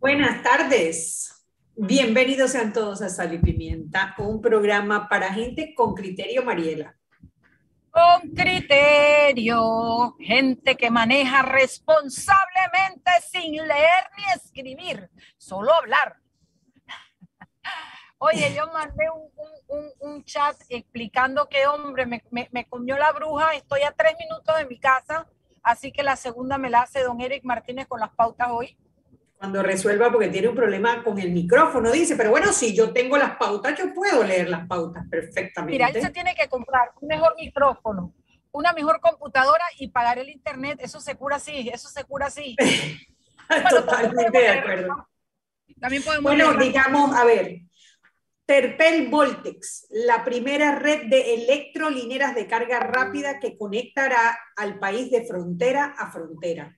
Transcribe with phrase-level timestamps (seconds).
[0.00, 1.44] Buenas tardes.
[1.76, 6.96] Bienvenidos sean todos a Sal y Pimienta, un programa para gente con criterio, Mariela.
[7.90, 16.16] Con criterio, gente que maneja responsablemente sin leer ni escribir, solo hablar.
[18.16, 19.04] Oye, yo mandé
[19.98, 24.64] un, chat explicando que, hombre, me, me comió la bruja, estoy a tres minutos de
[24.64, 25.26] mi casa,
[25.62, 28.78] así que la segunda me la hace don Eric Martínez con las pautas hoy
[29.40, 33.16] cuando resuelva porque tiene un problema con el micrófono, dice, pero bueno, si yo tengo
[33.16, 35.72] las pautas, yo puedo leer las pautas perfectamente.
[35.72, 38.12] Mira, él se tiene que comprar un mejor micrófono,
[38.52, 42.54] una mejor computadora y pagar el internet, eso se cura así, eso se cura así.
[43.70, 45.08] Totalmente de acuerdo.
[45.80, 47.62] También podemos bueno, digamos, a ver,
[48.44, 55.24] Terpel Voltex, la primera red de electrolineras de carga rápida que conectará al país de
[55.24, 56.76] frontera a frontera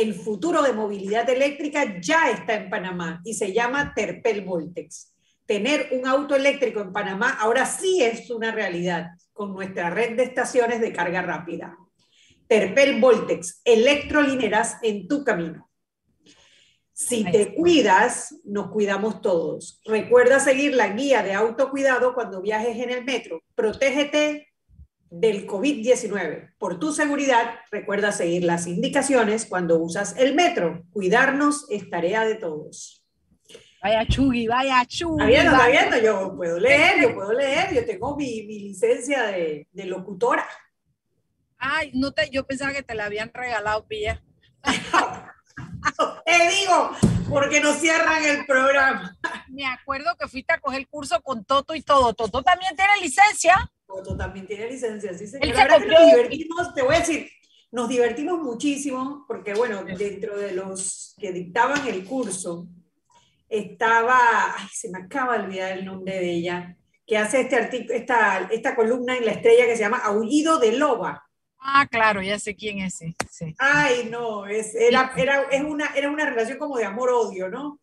[0.00, 5.14] el futuro de movilidad eléctrica ya está en Panamá y se llama Terpel Voltex.
[5.44, 10.22] Tener un auto eléctrico en Panamá ahora sí es una realidad con nuestra red de
[10.22, 11.76] estaciones de carga rápida.
[12.46, 15.70] Terpel Voltex, electrolineras en tu camino.
[16.92, 19.80] Si te cuidas, nos cuidamos todos.
[19.84, 23.42] Recuerda seguir la guía de autocuidado cuando viajes en el metro.
[23.54, 24.49] Protégete
[25.10, 26.54] del COVID-19.
[26.56, 30.84] Por tu seguridad, recuerda seguir las indicaciones cuando usas el metro.
[30.92, 33.04] Cuidarnos es tarea de todos.
[33.82, 35.34] Vaya chugui, vaya chugui.
[35.34, 40.46] Está está viendo, yo puedo leer, yo puedo leer, yo tengo mi, licencia de, locutora.
[41.58, 44.22] Ay, no te, yo pensaba que te la habían regalado, Pilla.
[46.26, 46.90] te digo,
[47.28, 49.16] porque no cierran el programa.
[49.48, 52.12] Me acuerdo que fuiste a coger el curso con Toto y todo.
[52.12, 53.72] Toto también tiene licencia.
[53.92, 55.56] Otto también tiene licencia, sí señor.
[55.56, 57.28] nos divertimos, te voy a decir,
[57.72, 62.68] nos divertimos muchísimo porque, bueno, dentro de los que dictaban el curso,
[63.48, 67.94] estaba, ay, se me acaba de olvidar el nombre de ella, que hace este artículo,
[67.94, 71.24] esta, esta columna en la estrella que se llama Aullido de Loba.
[71.58, 73.00] Ah, claro, ya sé quién es.
[73.30, 73.54] Sí.
[73.58, 77.79] Ay, no, es, era, era, es una, era una relación como de amor-odio, ¿no?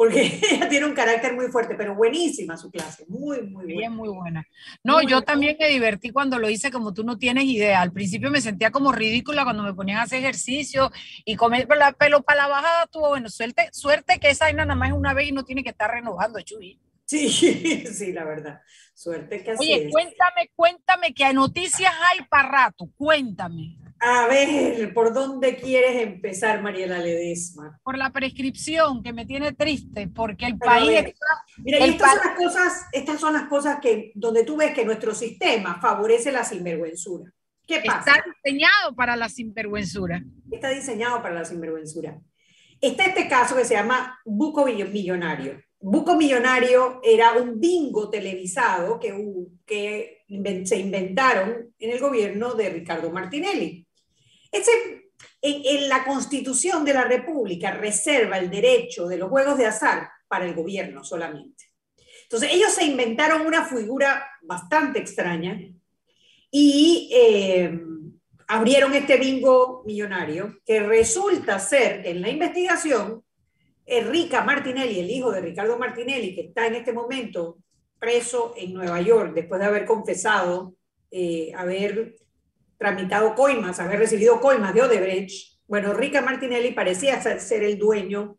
[0.00, 3.78] Porque ella tiene un carácter muy fuerte, pero buenísima su clase, muy, muy buena.
[3.80, 4.46] Bien, muy buena.
[4.82, 7.82] No, yo también me divertí cuando lo hice como tú no tienes idea.
[7.82, 10.90] Al principio me sentía como ridícula cuando me ponían a hacer ejercicio
[11.26, 14.74] y comer, pero, pero para la bajada tuvo, bueno, suerte, suerte que esa vaina nada
[14.74, 16.80] más es una vez y no tiene que estar renovando, Chuy.
[17.04, 17.28] Sí,
[17.92, 18.62] sí, la verdad.
[18.94, 23.76] Suerte que así Oye, cuéntame, cuéntame que noticias hay para rato, cuéntame.
[24.02, 27.78] A ver, ¿por dónde quieres empezar, Mariela Ledesma?
[27.82, 31.12] Por la prescripción, que me tiene triste, porque el país...
[31.58, 35.14] mira, estas, son las cosas, estas son las cosas que, donde tú ves que nuestro
[35.14, 37.30] sistema favorece la sinvergüenzura.
[37.66, 38.12] ¿Qué pasa?
[38.12, 40.24] Está diseñado para la sinvergüenzura.
[40.50, 42.18] Está diseñado para la sinvergüenzura.
[42.80, 45.60] Está este caso que se llama Buco Millonario.
[45.78, 49.14] Buco Millonario era un bingo televisado que,
[49.66, 50.24] que
[50.64, 53.86] se inventaron en el gobierno de Ricardo Martinelli
[54.52, 60.44] en, la Constitución de la República reserva el derecho de los juegos de azar para
[60.44, 61.64] el gobierno solamente.
[62.22, 65.60] Entonces, ellos se inventaron una figura bastante extraña
[66.50, 67.80] y eh,
[68.48, 73.24] abrieron este bingo millonario que resulta ser en la investigación,
[73.86, 77.58] Enrica Martinelli, el hijo de Ricardo Martinelli, que está en este momento
[77.98, 80.74] preso en Nueva York después de haber confesado
[81.10, 82.14] eh, haber
[82.80, 88.38] tramitado coimas, haber recibido coimas de Odebrecht, bueno, Rica Martinelli parecía ser, el dueño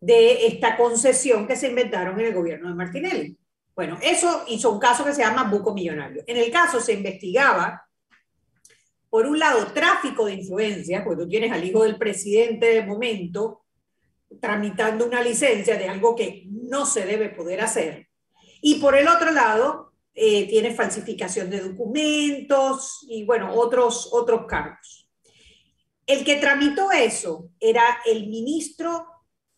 [0.00, 3.38] de esta concesión que se inventaron en el gobierno de Martinelli.
[3.76, 6.24] Bueno, eso hizo un caso que se llama buco millonario.
[6.26, 7.86] En el caso se investigaba,
[9.10, 13.66] por un lado, tráfico de influencia, porque tú tienes al hijo del presidente de momento
[14.40, 18.08] tramitando una licencia de algo que no se debe poder hacer.
[18.62, 25.08] Y por el otro lado, eh, tiene falsificación de documentos y bueno, otros, otros cargos.
[26.06, 29.06] El que tramitó eso era el ministro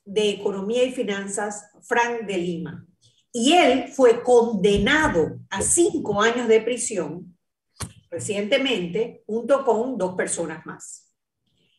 [0.05, 2.87] de Economía y Finanzas, Frank de Lima.
[3.33, 7.37] Y él fue condenado a cinco años de prisión
[8.11, 11.13] recientemente, junto con dos personas más.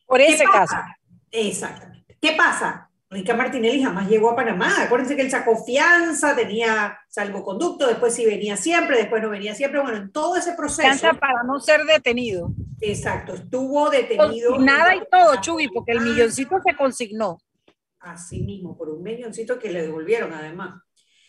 [0.05, 0.75] Por ese caso.
[1.31, 2.17] Exactamente.
[2.21, 2.86] ¿Qué pasa?
[3.09, 4.83] Rica Martinelli jamás llegó a Panamá.
[4.83, 9.81] Acuérdense que él sacó fianza, tenía salvoconducto, después sí venía siempre, después no venía siempre.
[9.81, 10.81] Bueno, en todo ese proceso.
[10.81, 12.51] Fianza para no ser detenido.
[12.81, 14.59] Exacto, estuvo detenido.
[14.59, 17.37] nada y todo, Chubi, porque el milloncito se consignó.
[17.99, 20.81] Así mismo, por un milloncito que le devolvieron además.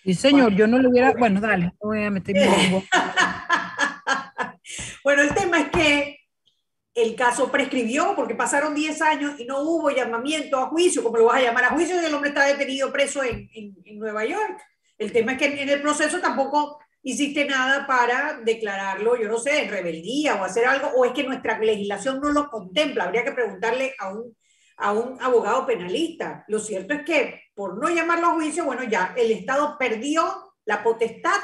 [0.04, 1.12] Sí, señor, yo no le hubiera.
[1.12, 2.86] Bueno, dale, voy a meter mi
[5.04, 6.17] Bueno, el tema es que
[6.98, 11.26] el caso prescribió porque pasaron 10 años y no hubo llamamiento a juicio, como lo
[11.26, 13.48] vas a llamar a juicio, y el hombre está detenido preso en,
[13.98, 14.60] Nueva York.
[14.96, 19.64] El tema es que en el proceso tampoco hiciste nada para declararlo, yo no sé,
[19.64, 23.04] en rebeldía o hacer algo, o es que nuestra legislación no lo contempla.
[23.04, 24.36] Habría que preguntarle a un,
[24.76, 26.44] a un abogado penalista.
[26.48, 30.82] Lo cierto es que por no llamarlo a juicio, bueno, ya el Estado perdió la
[30.82, 31.40] potestad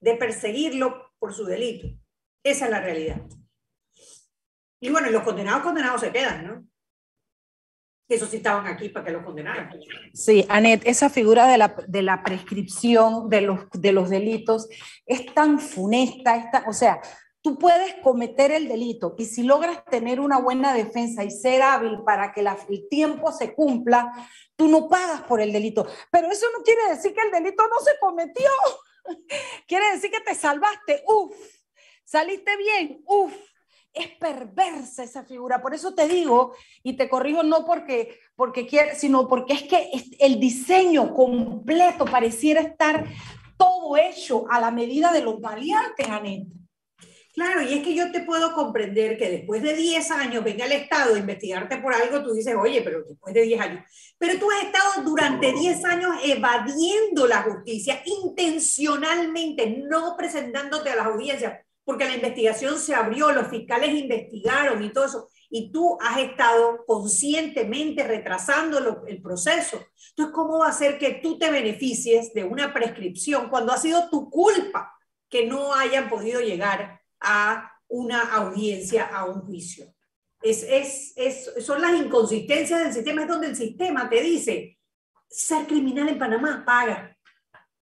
[0.00, 1.88] de perseguirlo por su delito.
[2.42, 3.20] Esa es la realidad.
[4.80, 6.64] Y bueno, los condenados, condenados se quedan, ¿no?
[8.08, 9.70] Eso sí estaban aquí para que los condenaran.
[10.14, 14.66] Sí, Anet, esa figura de la, de la prescripción de los, de los delitos
[15.04, 17.02] es tan funesta, está o sea,
[17.42, 21.98] tú puedes cometer el delito y si logras tener una buena defensa y ser hábil
[22.04, 24.10] para que el tiempo se cumpla,
[24.56, 25.86] tú no pagas por el delito.
[26.10, 28.50] Pero eso no quiere decir que el delito no se cometió.
[29.68, 31.04] quiere decir que te salvaste.
[31.06, 31.34] Uf,
[32.04, 33.02] saliste bien.
[33.06, 33.34] Uf,
[33.98, 35.60] es perversa esa figura.
[35.60, 39.90] Por eso te digo, y te corrijo no porque, porque quiere, sino porque es que
[40.20, 43.06] el diseño completo pareciera estar
[43.56, 46.46] todo hecho a la medida de los valientes, Anet.
[47.38, 50.72] Claro, y es que yo te puedo comprender que después de 10 años venga el
[50.72, 53.84] Estado a investigarte por algo, tú dices, oye, pero después de 10 años.
[54.18, 61.04] Pero tú has estado durante 10 años evadiendo la justicia intencionalmente, no presentándote a la
[61.04, 66.18] audiencia porque la investigación se abrió, los fiscales investigaron y todo eso, y tú has
[66.18, 69.82] estado conscientemente retrasando el proceso.
[70.10, 74.10] Entonces, ¿cómo va a ser que tú te beneficies de una prescripción cuando ha sido
[74.10, 74.98] tu culpa
[75.30, 79.86] que no hayan podido llegar a una audiencia, a un juicio?
[80.42, 84.78] Es, es, es, son las inconsistencias del sistema, es donde el sistema te dice,
[85.26, 87.16] ser criminal en Panamá, paga,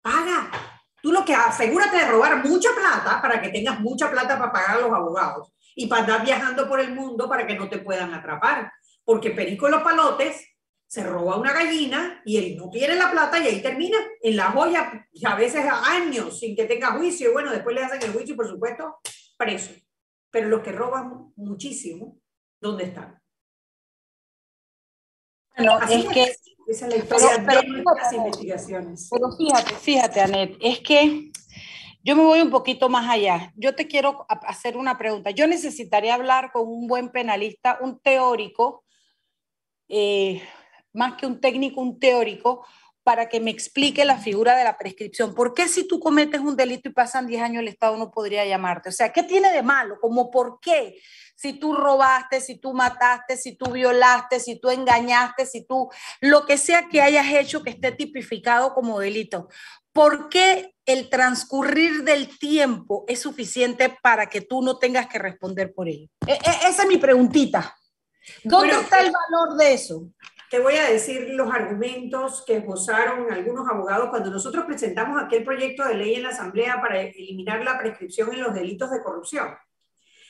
[0.02, 0.73] paga,
[1.04, 4.78] Tú lo que asegúrate de robar mucha plata para que tengas mucha plata para pagar
[4.78, 8.14] a los abogados y para andar viajando por el mundo para que no te puedan
[8.14, 8.72] atrapar.
[9.04, 10.48] Porque Perico los Palotes
[10.88, 14.52] se roba una gallina y él no tiene la plata y ahí termina en la
[14.52, 17.32] joya, y a veces años sin que tenga juicio.
[17.32, 19.00] Y bueno, después le hacen el juicio y por supuesto
[19.36, 19.74] preso.
[20.32, 22.18] Pero los que roban muchísimo,
[22.62, 23.22] ¿dónde están?
[25.58, 26.34] Bueno, es que
[26.68, 29.10] esa es la historia de las investigaciones.
[29.12, 31.31] Pero fíjate, fíjate, Anet, es que
[32.04, 33.54] yo me voy un poquito más allá.
[33.56, 35.31] Yo te quiero hacer una pregunta.
[35.31, 38.83] Yo necesitaría hablar con un buen penalista, un teórico,
[39.88, 40.42] eh,
[40.92, 42.66] más que un técnico, un teórico,
[43.04, 45.36] para que me explique la figura de la prescripción.
[45.36, 48.46] ¿Por qué si tú cometes un delito y pasan 10 años el Estado no podría
[48.46, 48.90] llamarte?
[48.90, 49.98] O sea, ¿qué tiene de malo?
[50.00, 50.98] ¿Cómo por qué?
[51.36, 55.90] Si tú robaste, si tú mataste, si tú violaste, si tú engañaste, si tú,
[56.22, 59.50] lo que sea que hayas hecho que esté tipificado como delito.
[59.92, 65.74] ¿Por qué el transcurrir del tiempo es suficiente para que tú no tengas que responder
[65.74, 66.08] por ello?
[66.26, 67.76] E, e, esa es mi preguntita.
[68.44, 70.08] ¿Dónde está el valor de eso?
[70.54, 75.83] Te voy a decir los argumentos que esbozaron algunos abogados cuando nosotros presentamos aquel proyecto
[75.83, 79.48] de ley en la Asamblea para eliminar la prescripción en los delitos de corrupción.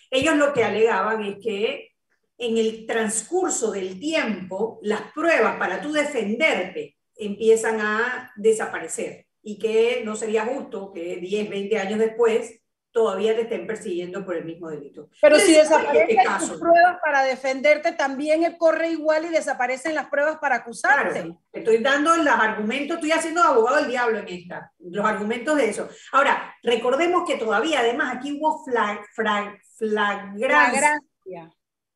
[0.09, 1.89] Ellos lo que alegaban es que
[2.37, 10.03] en el transcurso del tiempo las pruebas para tú defenderte empiezan a desaparecer y que
[10.05, 12.62] no sería justo que 10, 20 años después
[12.93, 15.09] todavía te estén persiguiendo por el mismo delito.
[15.19, 20.57] Pero si desaparecen las pruebas para defenderte, también corre igual y desaparecen las pruebas para
[20.57, 21.35] acusarte.
[21.51, 25.89] estoy dando los argumentos, estoy haciendo abogado del diablo en esta, los argumentos de eso.
[26.11, 31.51] Ahora, recordemos que todavía, además, aquí hubo flag, flag, flagrancia.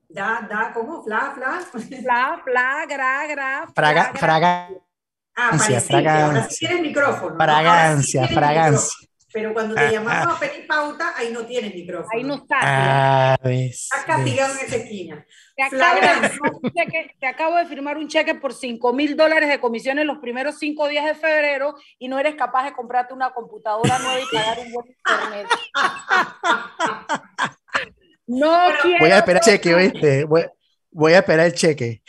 [0.10, 1.04] Da, da, ¿cómo?
[1.04, 1.60] Fla, fla.
[2.02, 3.68] Fla, fla, gra, gra.
[3.76, 4.70] Fraga, fraga.
[5.36, 6.26] Ah, fragancia.
[6.26, 7.36] Ahora sí tienes micrófono.
[7.36, 9.08] Fragancia, fragancia.
[9.38, 10.36] Pero cuando te ah, llamamos ah.
[10.36, 12.10] a pedir pauta, ahí no tienes micrófono.
[12.12, 12.58] Ahí no está.
[12.60, 15.24] Ah, Estás castigado en esa esquina.
[15.56, 19.60] Te acabo, de cheque, te acabo, de firmar un cheque por 5 mil dólares de
[19.60, 24.00] comisiones los primeros cinco días de febrero y no eres capaz de comprarte una computadora
[24.00, 25.48] nueva y pagar un buen internet.
[28.26, 29.00] no quiero.
[29.00, 30.24] Voy a esperar el cheque, ¿oíste?
[30.24, 30.46] Voy,
[30.90, 32.02] voy a esperar el cheque.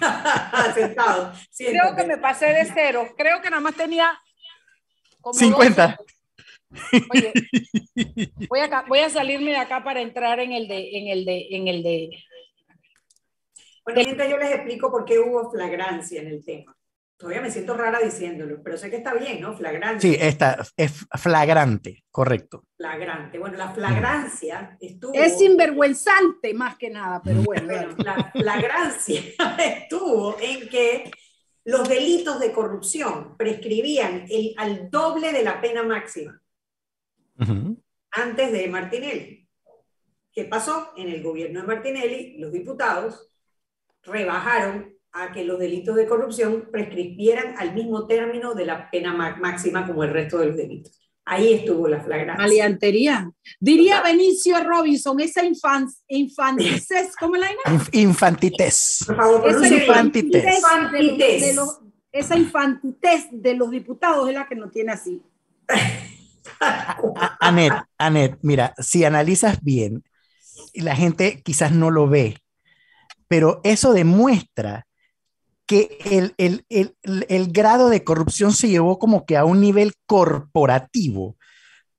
[0.74, 1.34] Sentado.
[1.54, 3.12] Creo que me pasé de cero.
[3.14, 4.18] Creo que nada más tenía.
[5.20, 5.98] Como 50.
[7.10, 7.32] Oye,
[8.48, 11.46] voy a, voy a salirme de acá para entrar en el de, en el de,
[11.50, 12.10] en el de.
[13.84, 16.76] Bueno, mientras yo les explico por qué hubo flagrancia en el tema.
[17.16, 19.56] Todavía me siento rara diciéndolo, pero sé que está bien, ¿no?
[19.56, 20.10] Flagrancia.
[20.10, 22.64] Sí, está, es flagrante, correcto.
[22.76, 23.38] Flagrante.
[23.38, 25.14] Bueno, la flagrancia estuvo.
[25.14, 27.66] Es sinvergüenzante más que nada, pero bueno.
[27.66, 29.20] bueno la flagrancia
[29.58, 31.12] estuvo en que
[31.64, 36.41] los delitos de corrupción prescribían el, al doble de la pena máxima
[38.10, 39.42] antes de Martinelli.
[40.32, 40.92] ¿qué pasó?
[40.96, 43.28] En el gobierno de Martinelli, los diputados
[44.02, 49.86] rebajaron a que los delitos de corrupción prescribieran al mismo término de la pena máxima
[49.86, 50.98] como el resto de los delitos.
[51.24, 52.44] Ahí estuvo la flagrancia.
[52.44, 53.30] Aliantería.
[53.60, 57.84] Diría Benicio Robinson, esa infantites, ¿cómo la llama?
[57.92, 59.04] infantites.
[59.06, 60.44] Por favor, esa infantites.
[62.10, 65.22] esa infantites de los diputados es la que nos tiene así.
[67.40, 70.04] Anet, Anet, mira, si analizas bien,
[70.74, 72.38] la gente quizás no lo ve,
[73.28, 74.86] pero eso demuestra
[75.66, 76.96] que el, el, el,
[77.28, 81.36] el, grado de corrupción se llevó como que a un nivel corporativo,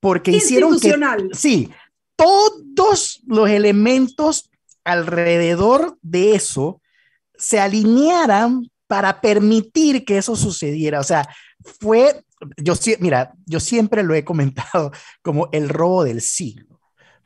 [0.00, 0.94] porque hicieron que,
[1.32, 1.70] sí,
[2.16, 4.50] todos los elementos
[4.84, 6.80] alrededor de eso
[7.36, 11.00] se alinearan para permitir que eso sucediera.
[11.00, 11.28] O sea,
[11.80, 12.22] fue,
[12.56, 16.74] yo, mira, yo siempre lo he comentado como el robo del siglo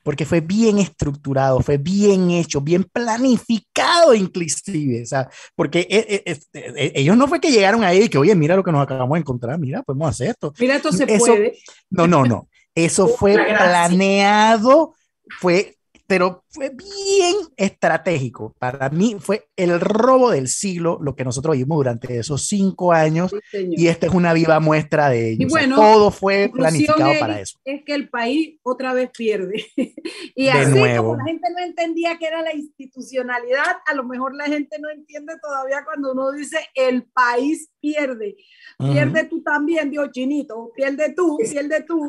[0.08, 6.38] porque fue bien estructurado, fue bien hecho, bien planificado inclusive, o sea, porque eh, eh,
[6.54, 9.16] eh, ellos no fue que llegaron ahí y que, oye, mira lo que nos acabamos
[9.16, 10.54] de encontrar, mira, podemos hacer esto.
[10.58, 11.58] Mira, esto se puede.
[11.90, 14.94] No, no, no, eso fue planeado,
[15.40, 15.76] fue
[16.08, 18.54] pero fue bien estratégico.
[18.58, 23.30] Para mí fue el robo del siglo lo que nosotros vimos durante esos cinco años
[23.52, 25.46] y esta es una viva muestra de ello.
[25.50, 27.58] bueno, todo fue planificado para eso.
[27.62, 29.66] Es que el país otra vez pierde.
[30.34, 34.46] y así como la gente no entendía que era la institucionalidad, a lo mejor la
[34.46, 38.36] gente no entiende todavía cuando uno dice el país pierde.
[38.78, 42.08] Pierde tú también, Dios chinito, pierde tú, pierde tú.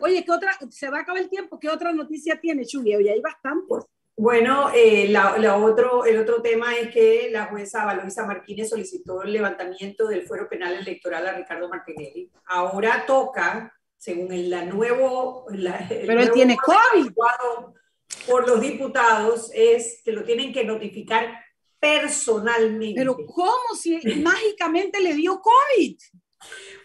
[0.00, 0.56] Oye, ¿qué otra?
[0.70, 1.58] Se va a acabar el tiempo.
[1.58, 2.94] ¿Qué otra noticia tiene, Chuy?
[2.94, 3.86] Hoy hay bastantes.
[4.18, 9.32] Bueno, eh, la, otro, el otro tema es que la jueza Valoisa Martínez solicitó el
[9.32, 12.28] levantamiento del fuero penal electoral a Ricardo Martinelli.
[12.46, 15.46] Ahora toca, según el la nuevo...
[15.88, 17.12] Pero él tiene COVID.
[18.26, 21.38] Por los diputados es que lo tienen que notificar
[21.78, 22.98] personalmente.
[22.98, 25.96] Pero ¿cómo si mágicamente le dio COVID?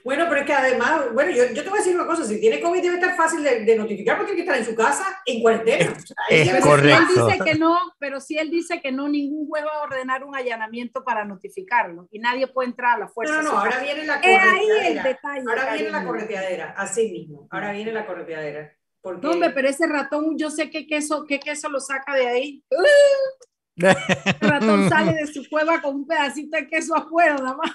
[0.04, 2.40] Bueno, pero es que además, bueno, yo, yo, te voy a decir una cosa, si
[2.40, 5.42] tiene COVID debe estar fácil de, notificar porque tiene que estar en su casa en
[5.42, 5.94] cuarentena.
[6.30, 7.02] Es, correcto.
[7.14, 9.84] Si él dice que no, pero si él dice que no, ningún juez va a
[9.84, 13.36] ordenar un allanamiento para notificarlo y nadie puede entrar a la fuerza.
[13.36, 15.20] No, no, no, ahora viene la correteadera.
[15.48, 18.74] Ahora viene la correteadera, así mismo, ahora viene la correteadera.
[19.02, 19.26] Porque...
[19.26, 22.64] No, hombre, pero ese ratón, yo sé qué queso, qué queso lo saca de ahí.
[23.76, 27.72] El ratón sale de su cueva con un pedacito de queso afuera, nada más.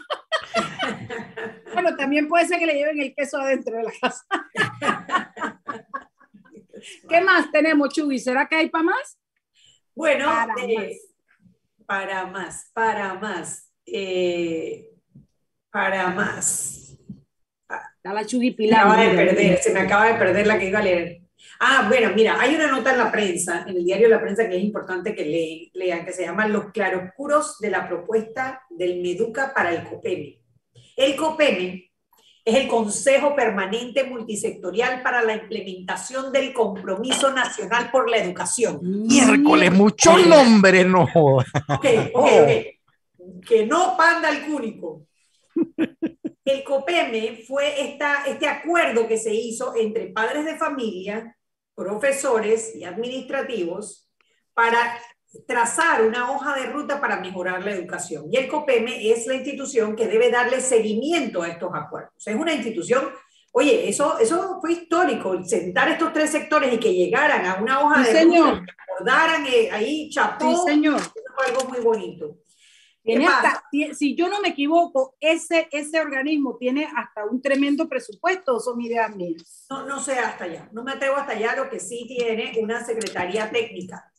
[1.73, 4.25] Bueno, también puede ser que le lleven el queso adentro de la casa.
[7.09, 8.19] ¿Qué más tenemos, Chubi?
[8.19, 9.19] ¿Será que hay para más?
[9.95, 11.87] Bueno, para, eh, más.
[11.87, 14.91] para más, para más, eh,
[15.71, 16.97] para más.
[18.05, 18.83] la Chubi Pilar.
[18.83, 21.23] Se me acaba de perder, se me acaba de perder la que iba a leer.
[21.61, 24.49] Ah, bueno, mira, hay una nota en la prensa, en el diario de la prensa
[24.49, 29.53] que es importante que lean, que se llama Los claroscuros de la propuesta del Meduca
[29.55, 30.41] para el COPEME.
[30.99, 31.93] El COPEME
[32.45, 38.81] es el Consejo Permanente Multisectorial para la Implementación del Compromiso Nacional por la Educación.
[38.83, 41.05] Miércoles, mucho nombre, no.
[41.05, 43.47] Ok, ok, ok.
[43.47, 45.07] Que no panda el cúnico.
[46.45, 51.37] El COPEME fue esta, este acuerdo que se hizo entre padres de familia
[51.77, 54.11] profesores y administrativos
[54.53, 54.99] para
[55.47, 58.27] trazar una hoja de ruta para mejorar la educación.
[58.31, 62.27] Y el COPEME es la institución que debe darle seguimiento a estos acuerdos.
[62.27, 63.11] Es una institución,
[63.53, 68.03] oye, eso, eso fue histórico, sentar estos tres sectores y que llegaran a una hoja
[68.03, 71.01] de ruta, que acordaran eh, ahí, chapó, sí, señor.
[71.01, 72.37] fue algo muy bonito
[73.95, 79.15] si yo no me equivoco, ese, ese organismo tiene hasta un tremendo presupuesto, son ideas
[79.15, 79.67] mías.
[79.71, 82.85] No, no sé hasta allá, no me atrevo hasta allá, lo que sí tiene una
[82.85, 84.13] secretaría técnica,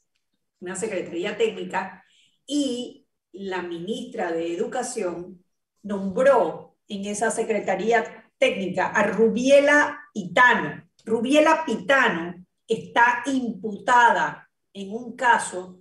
[0.60, 2.04] una secretaría técnica,
[2.46, 5.44] y la ministra de Educación
[5.84, 10.90] nombró en esa secretaría técnica a Rubiela Pitano.
[11.06, 15.80] Rubiela Pitano está imputada en un caso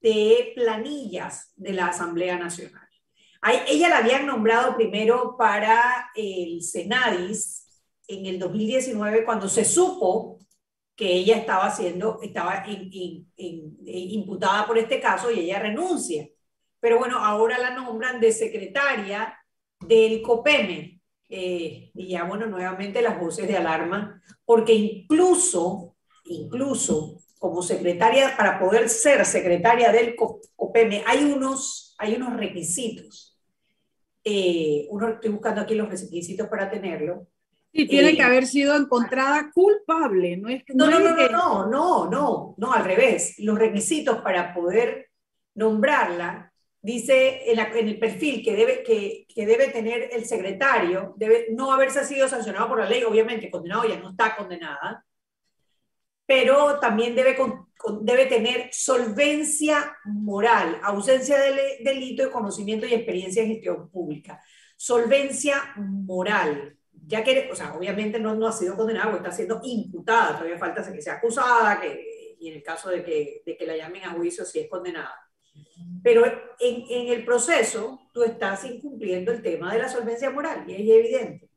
[0.00, 2.88] de planillas de la Asamblea Nacional.
[3.68, 7.66] ella la habían nombrado primero para el Senadis
[8.08, 10.39] en el 2019 cuando se supo
[11.00, 12.62] que ella estaba haciendo, estaba
[13.38, 16.28] imputada por este caso y ella renuncia.
[16.78, 19.34] Pero bueno, ahora la nombran de secretaria
[19.80, 21.00] del COPEME.
[21.30, 28.60] Eh, y ya, bueno, nuevamente las voces de alarma, porque incluso, incluso como secretaria, para
[28.60, 33.40] poder ser secretaria del COPEME, hay unos, hay unos requisitos.
[34.22, 37.26] Eh, uno, estoy buscando aquí los requisitos para tenerlo.
[37.72, 42.10] Sí, tiene que haber sido encontrada culpable, no es no, no, no, no, no, no,
[42.10, 43.36] no, no, al revés.
[43.38, 45.10] Los requisitos para poder
[45.54, 51.72] nombrarla, dice en, el perfil que debe, que, que, debe tener el secretario, debe no
[51.72, 55.04] haberse sido sancionado por la ley, obviamente condenado ya no está condenada,
[56.26, 57.36] pero también debe,
[58.02, 64.40] debe tener solvencia moral, ausencia de delito y conocimiento y experiencia en gestión pública.
[64.76, 70.38] Solvencia moral, ya que, o sea, obviamente no, no ha sido condenada, está siendo imputada,
[70.38, 71.80] todavía falta que sea acusada,
[72.38, 75.14] y en el caso de que, de que la llamen a juicio, si es condenada.
[76.02, 80.74] Pero en, en, el proceso tú estás incumpliendo el tema de la solvencia moral y
[80.74, 81.50] es evidente.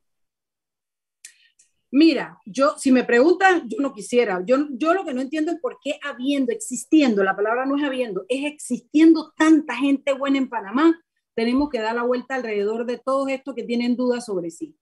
[1.92, 4.42] Mira, yo, si me preguntan, yo no quisiera.
[4.46, 7.84] Yo, yo lo que no entiendo es por qué habiendo, existiendo, la palabra no es
[7.84, 11.00] habiendo, es existiendo tanta gente buena en Panamá,
[11.36, 14.76] tenemos que dar la vuelta alrededor de todos estos que tienen dudas sobre sí.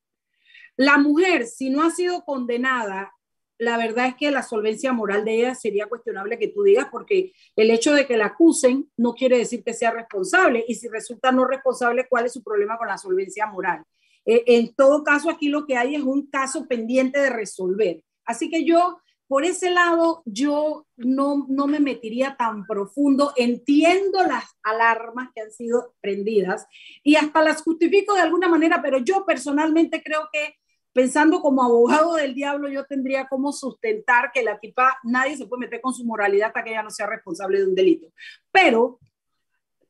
[0.81, 3.13] La mujer, si no ha sido condenada,
[3.59, 7.33] la verdad es que la solvencia moral de ella sería cuestionable que tú digas, porque
[7.55, 10.65] el hecho de que la acusen no quiere decir que sea responsable.
[10.67, 13.83] Y si resulta no responsable, ¿cuál es su problema con la solvencia moral?
[14.25, 18.03] Eh, en todo caso, aquí lo que hay es un caso pendiente de resolver.
[18.25, 18.97] Así que yo,
[19.27, 23.33] por ese lado, yo no, no me metiría tan profundo.
[23.35, 26.65] Entiendo las alarmas que han sido prendidas
[27.03, 30.55] y hasta las justifico de alguna manera, pero yo personalmente creo que
[30.93, 35.61] pensando como abogado del diablo, yo tendría como sustentar que la tipa, nadie se puede
[35.61, 38.07] meter con su moralidad hasta que ella no sea responsable de un delito.
[38.51, 38.99] Pero,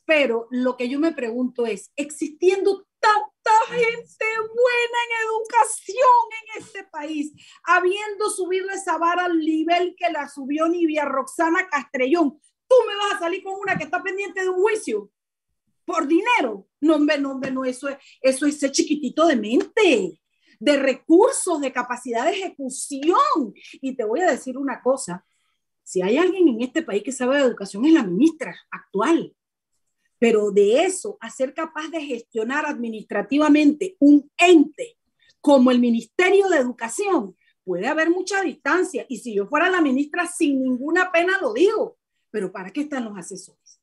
[0.05, 6.83] pero lo que yo me pregunto es, existiendo tanta gente buena en educación en este
[6.83, 7.33] país,
[7.64, 13.16] habiendo subido esa vara al nivel que la subió Nivia Roxana Castrellón, tú me vas
[13.16, 15.09] a salir con una que está pendiente de un juicio
[15.83, 16.68] por dinero.
[16.79, 20.21] No, hombre, no, hombre, no, eso es, eso es ese chiquitito de mente,
[20.62, 23.54] de recursos, de capacidad de ejecución.
[23.82, 25.26] Y te voy a decir una cosa,
[25.84, 29.36] si hay alguien en este país que sabe de educación es la ministra actual.
[30.20, 35.00] Pero de eso, a ser capaz de gestionar administrativamente un ente
[35.42, 39.04] como el Ministerio de Educación, puede haber mucha distancia.
[39.10, 41.98] Y si yo fuera la ministra, sin ninguna pena lo digo.
[42.30, 43.82] Pero ¿para qué están los asesores?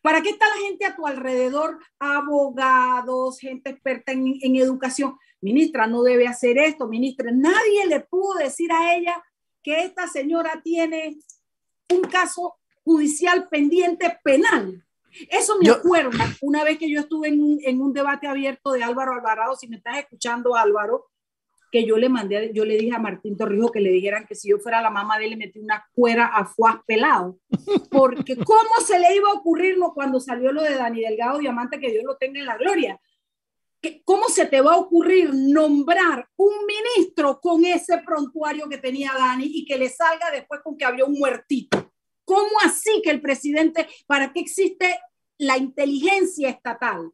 [0.00, 1.80] ¿Para qué está la gente a tu alrededor?
[1.98, 5.18] Abogados, gente experta en, en educación.
[5.42, 6.88] Ministra, no debe hacer esto.
[6.88, 9.22] Ministra, nadie le pudo decir a ella
[9.62, 11.18] que esta señora tiene
[11.92, 14.84] un caso judicial pendiente penal.
[15.28, 19.56] Eso me acuerdo una vez que yo estuve en un, debate abierto de Álvaro Alvarado,
[19.56, 21.06] si me estás escuchando Álvaro,
[21.70, 24.48] que yo le mandé, yo le dije a Martín Torrijos que le dijeran que si
[24.50, 27.38] yo fuera la mamá de él le metí una cuera a Fuas pelado,
[27.90, 31.90] porque cómo se le iba a ocurrir cuando salió lo de Dani Delgado Diamante, que
[31.90, 33.00] Dios lo tenga en la gloria.
[34.04, 39.46] ¿Cómo se te va a ocurrir nombrar un ministro con ese prontuario que tenía Dani
[39.46, 41.92] y que le salga después con que había un muertito?
[42.24, 45.00] ¿Cómo así que el presidente, para qué existe
[45.38, 47.10] la inteligencia estatal?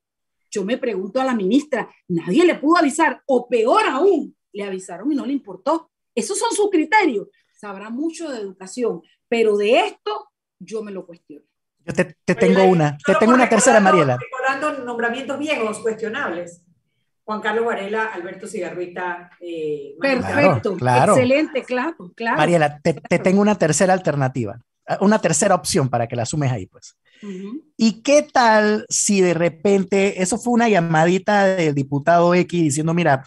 [0.50, 5.10] Yo me pregunto a la ministra, nadie le pudo avisar, o peor aún, le avisaron
[5.10, 5.90] y no le importó.
[6.14, 7.28] Esos son sus criterios.
[7.54, 10.28] Sabrá mucho de educación, pero de esto
[10.58, 11.47] yo me lo cuestiono.
[11.88, 14.18] Yo te, tengo una, te tengo una tercera, Mariela.
[14.18, 16.62] Recordando nombramientos viejos, cuestionables.
[17.24, 19.30] Juan Carlos Varela, Alberto Cigarruita.
[19.40, 22.36] Eh, Perfecto, claro, excelente, claro, claro.
[22.38, 24.58] Mariela, te, te, tengo una tercera alternativa
[25.00, 26.96] una tercera opción para que la sumes ahí, pues.
[27.76, 33.26] ¿Y qué tal si de repente, eso fue una llamadita del diputado X diciendo, mira,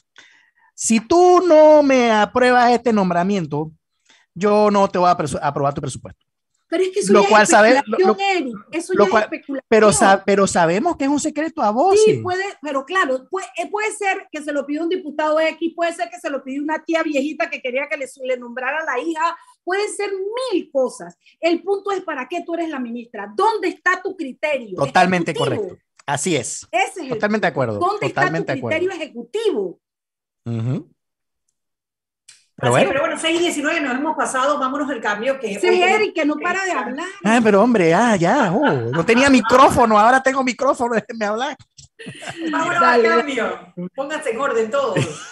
[0.73, 3.71] si tú no me apruebas este nombramiento,
[4.33, 6.25] yo no te voy a aprobar tu presupuesto.
[6.71, 7.97] Pero es que eso lo cual sabe, lo,
[8.71, 9.65] eso ya es especulación.
[9.67, 9.91] Pero,
[10.25, 11.99] pero sabemos que es un secreto a vos.
[12.01, 15.73] Sí, puede, pero claro, puede, eh, puede ser que se lo pida un diputado X,
[15.75, 18.85] puede ser que se lo pida una tía viejita que quería que le, le nombrara
[18.85, 20.11] la hija, pueden ser
[20.53, 21.17] mil cosas.
[21.41, 23.29] El punto es para qué tú eres la ministra.
[23.35, 24.77] ¿Dónde está tu criterio?
[24.77, 25.77] Totalmente correcto.
[26.05, 26.65] Así es.
[26.71, 27.79] Ese es Totalmente de acuerdo.
[27.79, 29.81] ¿Dónde Totalmente está tu criterio ejecutivo?
[32.61, 32.89] Pero, bueno.
[32.89, 35.39] pero bueno, 6 y 19 nos hemos pasado, vámonos al cambio.
[35.39, 37.07] Que sí, Eric, que no para de hablar.
[37.23, 41.57] Ah, pero hombre, ah, ya, oh, no tenía micrófono, ahora tengo micrófono, déjenme hablar.
[42.51, 44.97] Vámonos al cambio, pónganse en orden todos.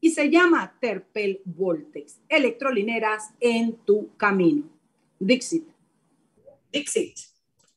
[0.00, 4.68] y se llama Terpel Voltex, electrolineras en tu camino.
[5.18, 5.66] Dixit.
[6.72, 7.16] Dixit.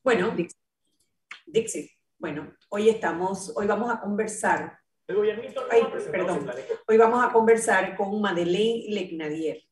[0.03, 0.59] Bueno, Dixit.
[1.45, 1.91] Dixit.
[2.19, 4.77] Bueno, hoy estamos, hoy vamos a conversar.
[5.07, 5.63] El gobernito
[6.11, 6.49] perdón.
[6.87, 9.63] Hoy vamos a conversar con Madeleine Lecnadier.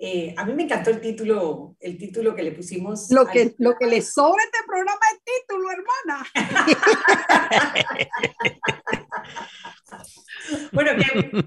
[0.00, 3.10] Eh, a mí me encantó el título, el título que le pusimos.
[3.10, 6.26] Lo que, lo que le sobra este programa es título, hermana.
[10.72, 10.92] bueno,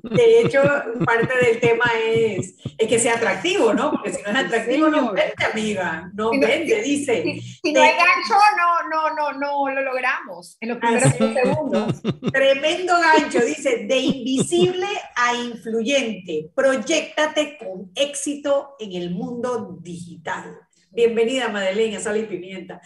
[0.03, 0.61] de hecho,
[1.05, 3.91] parte del tema es, es, que sea atractivo, ¿no?
[3.91, 6.11] Porque si no es atractivo, no vende, amiga.
[6.13, 7.41] No vende, dice.
[7.63, 12.01] Si, no hay gancho, no, no, no, no lo logramos en los primeros segundos.
[12.31, 16.49] Tremendo gancho, dice, de invisible a influyente.
[16.55, 20.57] Proyectate con éxito en el mundo digital.
[20.91, 22.81] Bienvenida, Madeleine, a Sal y Pimienta.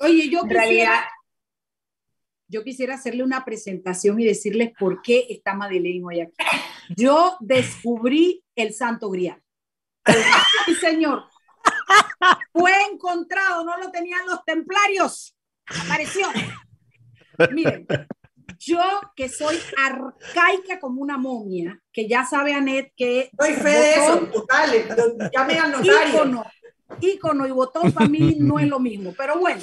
[0.00, 1.08] Oye, yo quisiera,
[2.50, 6.34] yo quisiera hacerle una presentación y decirles por qué está Madeleine hoy aquí.
[6.96, 9.40] Yo descubrí el Santo Grial.
[10.66, 11.24] Sí, señor.
[12.52, 15.36] Fue encontrado, no lo tenían los templarios.
[15.84, 16.26] Apareció.
[17.52, 17.86] Miren,
[18.58, 18.82] yo
[19.14, 23.30] que soy arcaica como una momia, que ya sabe Anet que...
[23.32, 24.70] Doy fe de eso, total,
[25.32, 26.14] llame al notario.
[26.14, 26.44] Ícono,
[27.00, 29.62] ícono y botón para mí no es lo mismo, pero bueno,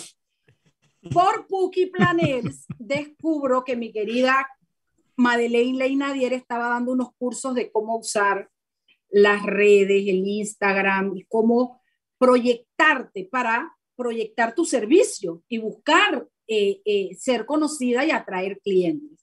[1.13, 4.48] por Puki Planels descubro que mi querida
[5.15, 8.50] Madeleine Leinadier estaba dando unos cursos de cómo usar
[9.10, 11.82] las redes, el Instagram y cómo
[12.17, 19.20] proyectarte para proyectar tu servicio y buscar eh, eh, ser conocida y atraer clientes.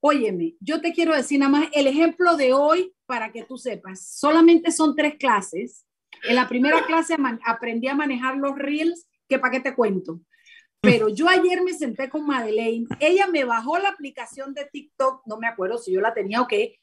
[0.00, 4.06] Óyeme, yo te quiero decir nada más el ejemplo de hoy para que tú sepas.
[4.06, 5.84] Solamente son tres clases.
[6.22, 10.20] En la primera clase aprendí a manejar los reels, que para qué te cuento.
[10.80, 15.36] Pero yo ayer me senté con Madeleine, ella me bajó la aplicación de TikTok, no
[15.36, 16.80] me acuerdo si yo la tenía o qué.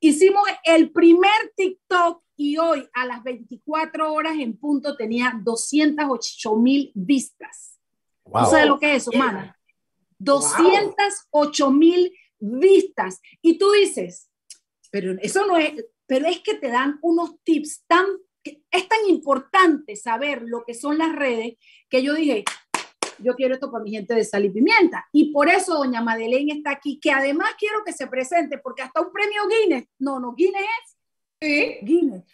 [0.00, 6.92] Hicimos el primer TikTok y hoy a las 24 horas en punto tenía 208 mil
[6.94, 7.78] vistas.
[8.24, 8.50] Wow.
[8.50, 9.58] ¿Tú lo que es eso, humana?
[10.18, 13.20] 208 mil vistas.
[13.40, 14.30] Y tú dices,
[14.90, 18.04] pero eso no es, pero es que te dan unos tips tan,
[18.44, 21.54] es tan importante saber lo que son las redes
[21.88, 22.44] que yo dije,
[23.18, 25.06] yo quiero esto para mi gente de sal y pimienta.
[25.12, 29.00] Y por eso doña Madeleine está aquí, que además quiero que se presente, porque hasta
[29.00, 30.96] un premio Guinness, no, no, Guinness
[31.40, 32.24] es Guinness.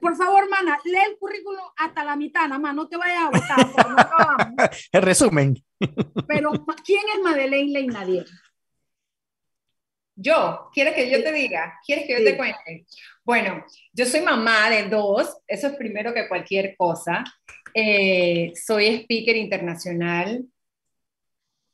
[0.00, 3.30] Por, favor, mana, lee el currículum hasta la mitad, nada más, no te vayas a
[3.30, 4.70] votar.
[4.92, 5.54] el resumen.
[6.26, 6.50] Pero,
[6.84, 8.26] ¿quién es Madeleine Leinadier?
[10.16, 11.80] Yo, ¿quieres que yo te diga?
[11.84, 12.86] ¿Quieres que yo te cuente?
[13.24, 17.24] Bueno, yo soy mamá de dos, eso es primero que cualquier cosa.
[17.74, 20.46] Eh, soy speaker internacional.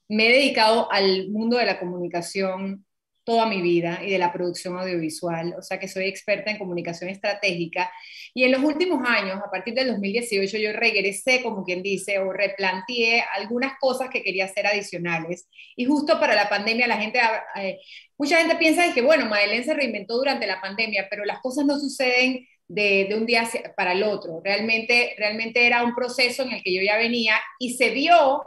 [0.09, 2.85] Me he dedicado al mundo de la comunicación
[3.23, 7.11] toda mi vida y de la producción audiovisual, o sea que soy experta en comunicación
[7.11, 7.91] estratégica.
[8.35, 12.33] Y en los últimos años, a partir del 2018, yo regresé, como quien dice, o
[12.33, 15.49] replanteé algunas cosas que quería hacer adicionales.
[15.77, 17.21] Y justo para la pandemia, la gente,
[17.57, 17.79] eh,
[18.19, 21.79] mucha gente piensa que, bueno, Madeleine se reinventó durante la pandemia, pero las cosas no
[21.79, 24.41] suceden de, un día para el otro.
[24.45, 28.43] Realmente, realmente era un proceso en el que yo ya venía y se vio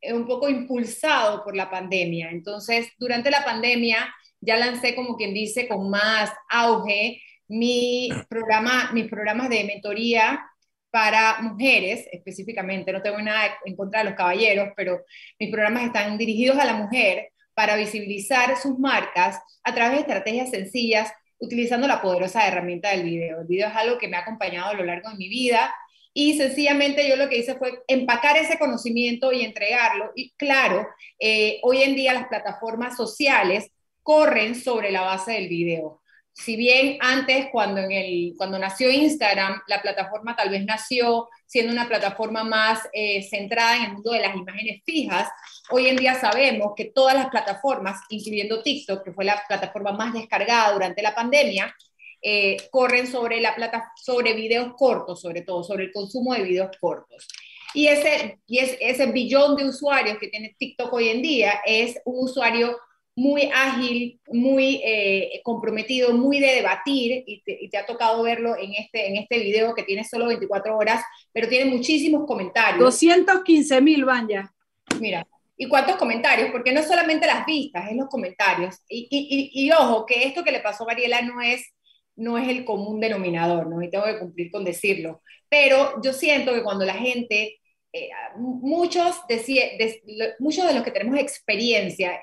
[0.00, 2.30] eh, un poco impulsado por la pandemia.
[2.30, 9.08] Entonces, durante la pandemia ya lancé, como quien dice, con más auge mi programa, mis
[9.08, 10.44] programas de mentoría
[10.90, 12.92] para mujeres específicamente.
[12.92, 15.04] No tengo nada en contra de los caballeros, pero
[15.38, 20.50] mis programas están dirigidos a la mujer para visibilizar sus marcas a través de estrategias
[20.50, 23.40] sencillas utilizando la poderosa herramienta del video.
[23.40, 25.74] El video es algo que me ha acompañado a lo largo de mi vida
[26.12, 30.10] y sencillamente yo lo que hice fue empacar ese conocimiento y entregarlo.
[30.14, 30.86] Y claro,
[31.18, 33.70] eh, hoy en día las plataformas sociales
[34.02, 36.00] corren sobre la base del video.
[36.44, 41.72] Si bien antes, cuando, en el, cuando nació Instagram, la plataforma tal vez nació siendo
[41.72, 45.28] una plataforma más eh, centrada en el mundo de las imágenes fijas,
[45.70, 50.14] hoy en día sabemos que todas las plataformas, incluyendo TikTok, que fue la plataforma más
[50.14, 51.74] descargada durante la pandemia,
[52.22, 56.70] eh, corren sobre, la plata, sobre videos cortos, sobre todo, sobre el consumo de videos
[56.80, 57.26] cortos.
[57.74, 62.00] Y ese, y es, ese billón de usuarios que tiene TikTok hoy en día es
[62.04, 62.78] un usuario
[63.18, 69.08] muy ágil, muy eh, comprometido, muy de debatir, y te, ha tocado verlo en este,
[69.08, 71.02] en este video que tiene solo 24 horas,
[71.32, 72.78] pero tiene muchísimos comentarios.
[72.78, 74.54] 215 mil van ya.
[75.00, 75.26] Mira,
[75.56, 76.50] ¿y cuántos comentarios?
[76.52, 78.76] Porque no solamente las vistas, es los comentarios.
[78.88, 81.74] Y, y, y, ojo, que esto que le pasó a Mariela no es,
[82.14, 83.82] no es el común denominador, ¿no?
[83.82, 85.22] Y tengo que cumplir con decirlo.
[85.48, 87.58] Pero yo siento que cuando la gente
[87.92, 90.02] eh, muchos, de,
[90.38, 92.20] muchos de los que tenemos experiencia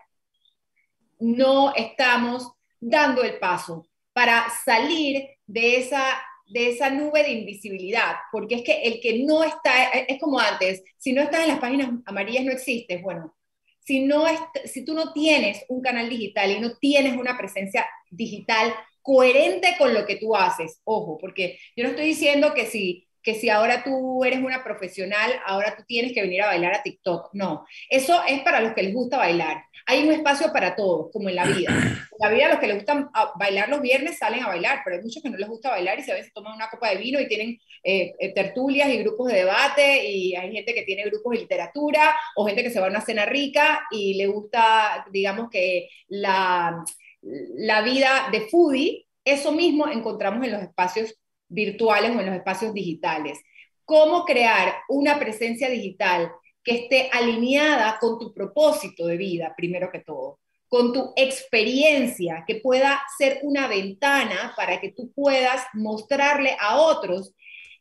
[1.19, 6.03] no estamos dando el paso para salir de esa,
[6.47, 10.83] de esa nube de invisibilidad, porque es que el que no está, es como antes,
[10.97, 13.35] si no estás en las páginas amarillas no existes, bueno,
[13.79, 14.25] si, no
[14.65, 19.93] si tú no tienes un canal digital y no tienes una presencia digital coherente con
[19.93, 23.83] lo que tú haces, ojo, porque yo no estoy diciendo que si que si ahora
[23.83, 27.31] tú eres una profesional, ahora tú tienes que venir a bailar a TikTok.
[27.33, 29.63] No, eso es para los que les gusta bailar.
[29.87, 31.71] Hay un espacio para todos, como en la vida.
[31.71, 35.01] En la vida los que les gusta bailar los viernes salen a bailar, pero hay
[35.01, 37.27] muchos que no les gusta bailar y se veces toman una copa de vino y
[37.27, 41.39] tienen eh, eh, tertulias y grupos de debate y hay gente que tiene grupos de
[41.39, 45.89] literatura o gente que se va a una cena rica y le gusta, digamos que
[46.07, 46.85] la,
[47.21, 51.15] la vida de foodie, eso mismo encontramos en los espacios
[51.47, 53.39] virtuales o en los espacios digitales.
[53.83, 56.31] Cómo crear una presencia digital
[56.63, 62.55] que esté alineada con tu propósito de vida, primero que todo, con tu experiencia, que
[62.55, 67.33] pueda ser una ventana para que tú puedas mostrarle a otros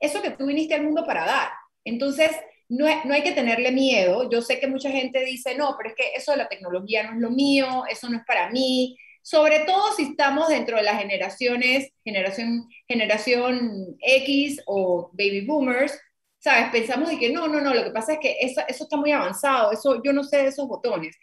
[0.05, 1.51] eso que tú viniste al mundo para dar.
[1.85, 2.31] Entonces,
[2.69, 4.29] no, no, hay que tenerle miedo.
[4.31, 7.15] Yo sé que mucha gente dice, no, pero es que eso de la tecnología no
[7.15, 11.01] es lo mío, eso no es para mí, sobre todo si estamos dentro de las
[11.01, 15.99] generaciones, generación, generación X o baby boomers,
[16.39, 16.69] ¿sabes?
[16.71, 19.13] Pensamos de que no, no, no, lo que pasa es que eso, eso está muy
[19.13, 21.17] avanzado, eso yo no sé de esos botones.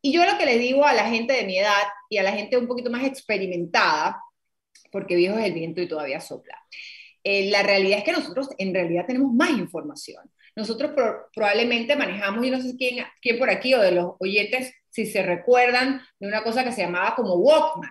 [0.00, 2.32] Y yo lo que le digo a la gente de mi edad y a la
[2.32, 4.22] gente un poquito más experimentada,
[4.90, 6.58] porque viejo es el viento y todavía sopla,
[7.24, 10.30] eh, la realidad es que nosotros en realidad tenemos más información.
[10.56, 10.92] Nosotros
[11.34, 15.22] probablemente manejamos, y no sé quién, quién por aquí o de los oyentes si se
[15.22, 17.90] recuerdan, de una cosa que se llamaba como Walkman,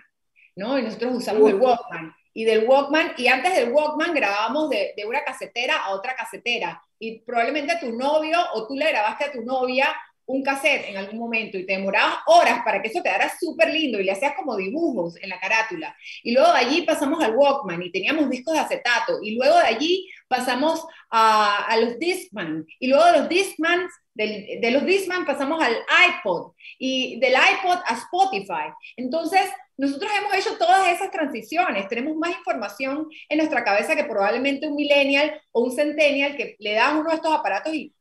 [0.56, 0.80] ¿no?
[0.80, 2.16] Y nosotros usamos el Walkman.
[2.34, 6.82] Y del Walkman, y antes del Walkman grabábamos de, de una casetera a otra casetera.
[6.98, 9.94] Y probablemente tu novio o tú le grabaste a tu novia
[10.26, 14.00] un cassette en algún momento y te demorabas horas para que eso quedara súper lindo
[14.00, 15.94] y le hacías como dibujos en la carátula.
[16.24, 19.20] Y luego de allí pasamos al Walkman y teníamos discos de acetato.
[19.22, 22.66] Y luego de allí pasamos a, a los Discman.
[22.80, 25.76] Y luego de los Discman, de, de los Discman pasamos al
[26.10, 26.54] iPod.
[26.80, 28.74] Y del iPod a Spotify.
[28.98, 29.42] Entonces,
[29.78, 34.76] nosotros hemos hecho todas esas transiciones, tenemos más información en nuestra cabeza que probablemente un
[34.76, 37.94] millennial o un centennial que le da uno de estos aparatos y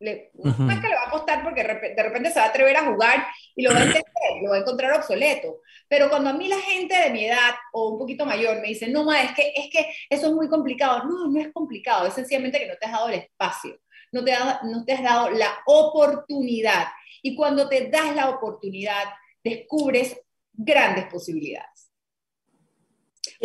[0.00, 2.76] le, no es que le va a costar porque de repente se va a atrever
[2.76, 4.04] a jugar y lo va a entender,
[4.42, 5.60] lo va a encontrar obsoleto.
[5.88, 8.88] Pero cuando a mí la gente de mi edad o un poquito mayor me dice,
[8.88, 11.04] no, ma, es que, es que eso es muy complicado.
[11.04, 13.78] No, no es complicado, es sencillamente que no te has dado el espacio,
[14.14, 16.86] no te, no te has dado la oportunidad.
[17.22, 19.04] Y cuando te das la oportunidad,
[19.42, 20.18] descubres
[20.52, 21.90] grandes posibilidades.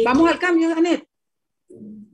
[0.04, 1.10] Vamos al cambio, Janet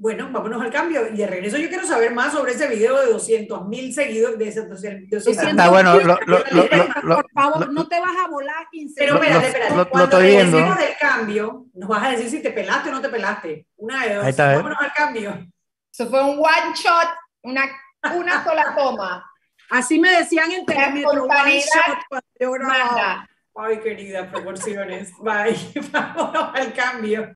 [0.06, 1.08] bueno, vámonos al cambio.
[1.12, 4.38] Y de regreso yo quiero saber más sobre ese video de 200 mil seguidores.
[4.38, 6.44] De ese, 200, ah, bueno, lo, lo,
[7.04, 9.90] lo, por favor, no te vas a volar 15 Pero espérate, espérate.
[9.90, 10.58] Cuando viendo.
[10.58, 13.68] del cambio, nos vas a decir si te pelaste o no te pelaste.
[13.78, 14.28] Una de dos.
[14.28, 15.48] Está, vámonos al cambio.
[15.92, 17.08] Eso fue un one shot,
[17.44, 17.64] una,
[18.14, 19.32] una sola toma.
[19.70, 21.28] Así me decían en Telemetro.
[23.56, 25.12] Ay, querida, proporciones.
[25.20, 25.58] Bye.
[25.92, 27.36] Vámonos al cambio.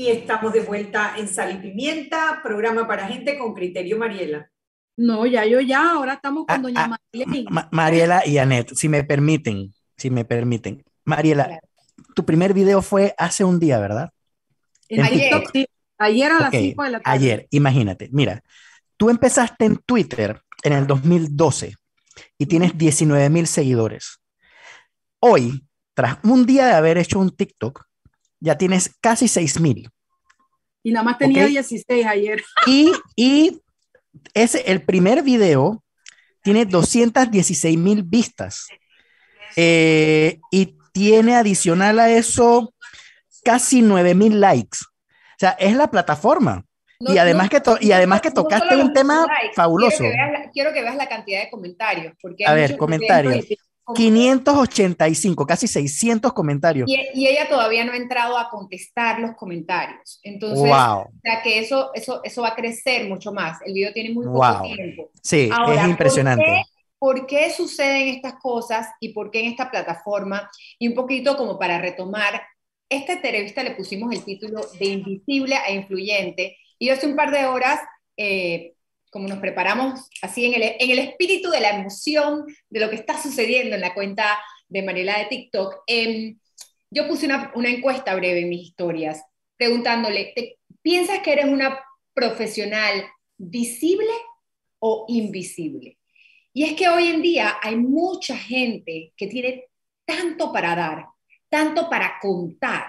[0.00, 4.50] Y estamos de vuelta en Sal y Pimienta, programa para gente con criterio, Mariela.
[4.96, 7.68] No, ya yo ya, ahora estamos con ah, doña ah, Mariela.
[7.70, 10.82] Mariela y Anet, si me permiten, si me permiten.
[11.04, 11.60] Mariela,
[12.14, 14.10] tu primer video fue hace un día, ¿verdad?
[14.88, 15.42] ayer,
[15.98, 17.18] ayer a las 5 de la tarde.
[17.18, 18.42] Ayer, imagínate, mira,
[18.96, 21.74] tú empezaste en Twitter en el 2012
[22.38, 24.18] y tienes 19 mil seguidores.
[25.18, 27.89] Hoy, tras un día de haber hecho un TikTok,
[28.40, 29.88] ya tienes casi 6 mil.
[30.82, 32.42] Y nada más tenía 16 ayer.
[32.66, 33.60] Y, y
[34.34, 35.84] ese, el primer video
[36.42, 38.66] tiene 216 mil vistas.
[39.56, 42.72] Eh, y tiene adicional a eso
[43.44, 44.78] casi 9 mil likes.
[44.82, 46.64] O sea, es la plataforma.
[46.98, 50.04] y además que, y además que tocaste un tema fabuloso.
[50.52, 52.14] Quiero que, veas la, cantidad de comentarios.
[52.20, 53.46] Porque a ver, comentarios.
[53.94, 56.88] 585, casi 600 comentarios.
[56.88, 60.20] Y, ella todavía no ha entrado a contestar los comentarios.
[60.22, 63.58] Entonces, o sea que eso, eso, eso va a crecer mucho más.
[63.64, 65.10] El video tiene muy poco tiempo.
[65.22, 66.64] Sí, es impresionante.
[67.00, 70.48] ¿por qué, suceden estas cosas y por qué en esta plataforma?
[70.78, 72.42] Y un poquito como para retomar,
[72.88, 76.58] esta entrevista le pusimos el título de Invisible a Influyente.
[76.78, 77.80] Y hace un par de horas
[78.16, 78.74] eh,
[79.10, 82.96] como nos preparamos así en el, en el espíritu de la emoción de lo que
[82.96, 84.38] está sucediendo en la cuenta
[84.68, 86.38] de Mariela de TikTok, em,
[86.90, 89.22] yo puse una, una, encuesta breve en mis historias
[89.56, 90.32] preguntándole,
[90.80, 91.80] ¿piensas que eres una
[92.14, 93.04] profesional
[93.36, 94.10] visible
[94.78, 95.98] o invisible?
[96.52, 99.66] Y es que hoy en día hay mucha gente que tiene
[100.04, 101.06] tanto para dar,
[101.48, 102.86] tanto para contar,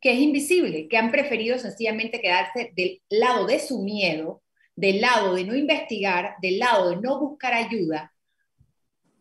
[0.00, 4.42] que es invisible, que han preferido sencillamente quedarse del lado de su miedo
[4.78, 8.14] del lado de no investigar, del lado de no buscar ayuda,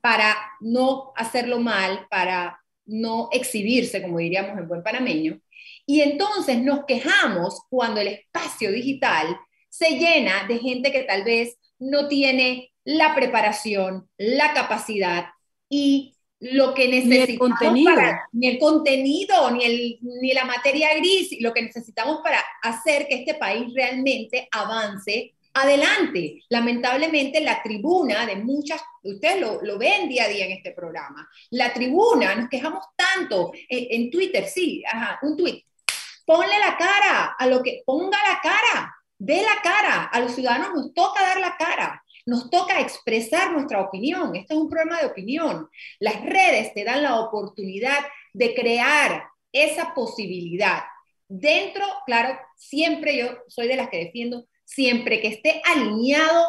[0.01, 5.41] para no hacerlo mal, para no exhibirse, como diríamos en buen panameño.
[5.87, 9.35] Y entonces nos quejamos cuando el espacio digital
[9.67, 15.25] se llena de gente que tal vez no tiene la preparación, la capacidad
[15.69, 18.01] y lo que necesitamos ni el contenido,
[18.31, 23.15] ni, el contenido ni, el, ni la materia gris, lo que necesitamos para hacer que
[23.15, 26.43] este país realmente avance adelante.
[26.49, 31.73] Lamentablemente la tribuna de muchas, ustedes lo, ven día a día en este programa, la
[31.73, 34.83] tribuna, nos quejamos tanto en, Twitter, sí,
[35.21, 35.63] un tweet.
[36.25, 40.73] Ponle la cara a lo que, ponga la cara, dé la cara, a los ciudadanos
[40.73, 42.03] nos toca dar la cara.
[42.25, 44.35] Nos toca expresar nuestra opinión.
[44.35, 45.69] Este es un problema de opinión.
[45.99, 47.99] Las redes te dan la oportunidad
[48.33, 50.83] de crear esa posibilidad.
[51.29, 56.45] Dentro, claro, siempre yo soy de las que defiendo siempre que esté alineado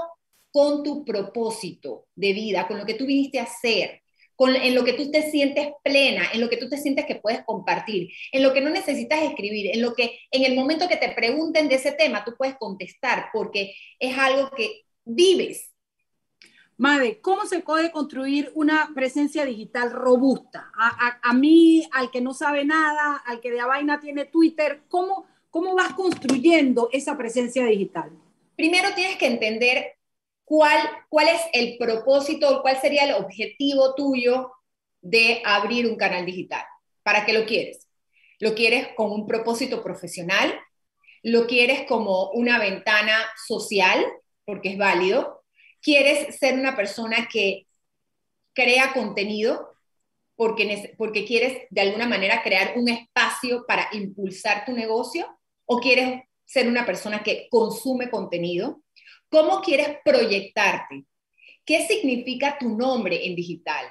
[0.51, 4.03] con tu propósito de vida, con lo que tú viniste a hacer,
[4.35, 7.17] con, en lo que tú te sientes plena, en lo que tú te sientes que
[7.17, 10.97] puedes compartir, en lo que no necesitas escribir, en lo que en el momento que
[10.97, 15.73] te pregunten de ese tema tú puedes contestar, porque es algo que vives.
[16.77, 20.71] Made, ¿cómo se puede construir una presencia digital robusta?
[20.77, 24.83] A, a, mí, al que no sabe nada, al que de a vaina tiene Twitter,
[24.89, 28.11] ¿cómo, ¿Cómo vas construyendo esa presencia digital?
[28.55, 29.97] Primero tienes que entender
[30.45, 30.79] cuál,
[31.09, 34.53] cuál es el propósito, cuál sería el objetivo tuyo
[35.01, 36.65] de abrir un canal digital.
[37.03, 37.89] ¿Para qué lo quieres?
[38.41, 40.55] ¿Lo quieres con un propósito profesional?
[41.23, 44.05] ¿Lo quieres como una ventana social?
[44.45, 45.45] Porque es válido.
[45.81, 47.67] ¿Quieres ser una persona que
[48.53, 49.75] crea contenido?
[50.37, 55.38] Porque, porque quieres de alguna manera crear un espacio para impulsar tu negocio
[55.69, 58.83] o quieres ser una persona que consume contenido?
[59.29, 61.05] ¿Cómo quieres proyectarte?
[61.65, 63.87] ¿Qué significa tu nombre en digital?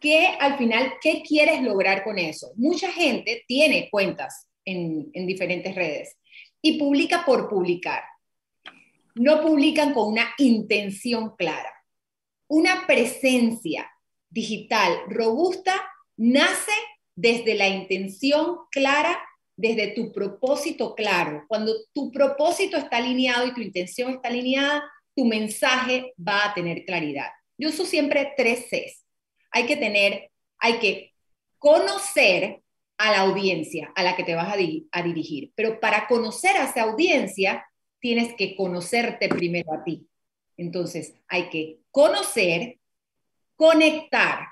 [0.00, 2.52] ¿Qué al final, qué quieres lograr con eso?
[2.54, 6.16] Mucha gente tiene cuentas en, en diferentes redes
[6.62, 8.04] y publica por publicar.
[9.16, 11.74] No publican con una intención clara.
[12.46, 13.90] Una presencia
[14.28, 15.74] digital robusta
[16.16, 16.72] nace
[17.16, 19.20] desde la intención clara
[19.60, 21.44] desde tu propósito claro.
[21.46, 24.82] Cuando tu propósito está alineado y tu intención está alineada,
[25.14, 27.28] tu mensaje va a tener claridad.
[27.58, 29.04] Yo uso siempre tres Cs.
[29.50, 31.12] Hay que tener, hay que
[31.58, 32.62] conocer
[32.96, 34.56] a la audiencia a la que te vas a,
[34.92, 37.66] a dirigir, pero para conocer a esa audiencia
[38.00, 40.06] tienes que conocerte primero a ti.
[40.56, 42.78] Entonces, hay que conocer,
[43.56, 44.46] conectar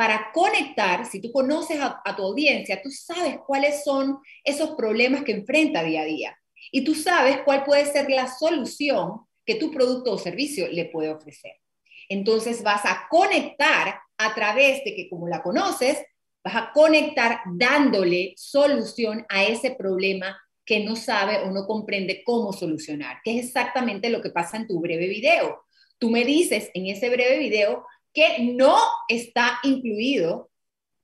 [0.00, 5.32] para conectar, si tú conoces a, tu audiencia, tú sabes cuáles son esos problemas que
[5.32, 6.38] enfrenta día a día
[6.72, 11.10] y tú sabes cuál puede ser la solución que tu producto o servicio le puede
[11.10, 11.52] ofrecer.
[12.08, 15.98] Entonces vas a conectar a través de que como la conoces,
[16.42, 22.54] vas a conectar dándole solución a ese problema que no sabe o no comprende cómo
[22.54, 25.60] solucionar, que es exactamente lo que pasa en tu breve video.
[25.98, 28.76] Tú me dices en ese breve video que no
[29.08, 30.50] está incluido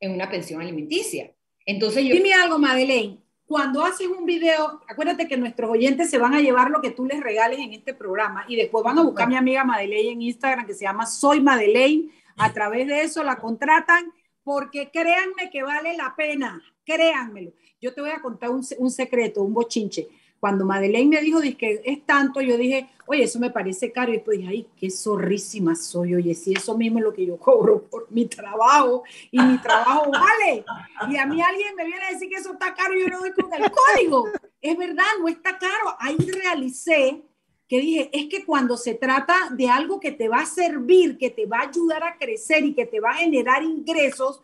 [0.01, 1.33] en una pensión alimenticia.
[1.65, 2.05] Entonces.
[2.05, 3.19] Dime algo, Madeleine.
[3.47, 7.05] Cuando haces un video, acuérdate que nuestros oyentes se van a llevar lo que tú
[7.05, 10.23] les regales en este programa y después van a buscar a mi amiga Madeleine en
[10.23, 12.11] Instagram que se llama Soy Madeleine.
[12.37, 17.53] A través de eso la contratan porque créanme que vale la pena, créanmelo.
[17.81, 20.09] Yo te voy a contar un, un secreto, un bochinche.
[20.41, 24.13] Cuando Madeleine me dijo que es tanto, yo dije, oye, eso me parece caro.
[24.13, 26.15] Y después dije, ay, qué zorrísima soy.
[26.15, 30.11] Oye, si eso mismo es lo que yo cobro por mi trabajo y mi trabajo
[30.13, 30.65] vale.
[31.11, 33.21] Y a mí alguien me viene a decir que eso está caro y yo no
[33.21, 34.29] doy con el código.
[34.61, 35.97] Es verdad, no está caro.
[35.99, 37.23] Ahí realicé
[37.69, 41.31] que dije, es que cuando se trata de algo que te va a servir, que
[41.31, 44.43] te va a ayudar a crecer y que te va a generar ingresos,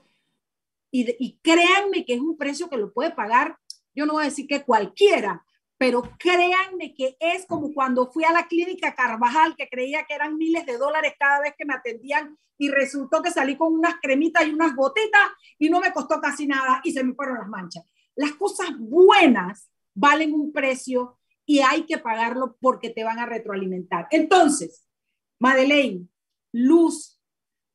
[0.90, 3.56] y, y créanme que es un precio que lo puede pagar,
[3.94, 5.44] yo no voy a decir que cualquiera,
[5.82, 10.38] pero créanme que es como cuando fui a la clínica Carvajal, que creía que eran
[10.38, 14.46] miles de dólares cada vez que me atendían y resultó que salí con unas cremitas
[14.46, 17.84] y unas gotitas y no me costó casi nada y se me fueron las manchas.
[18.14, 24.06] Las cosas buenas valen un precio y hay que pagarlo porque te van a retroalimentar.
[24.12, 24.86] Entonces,
[25.40, 26.06] Madeleine,
[26.52, 27.20] luz,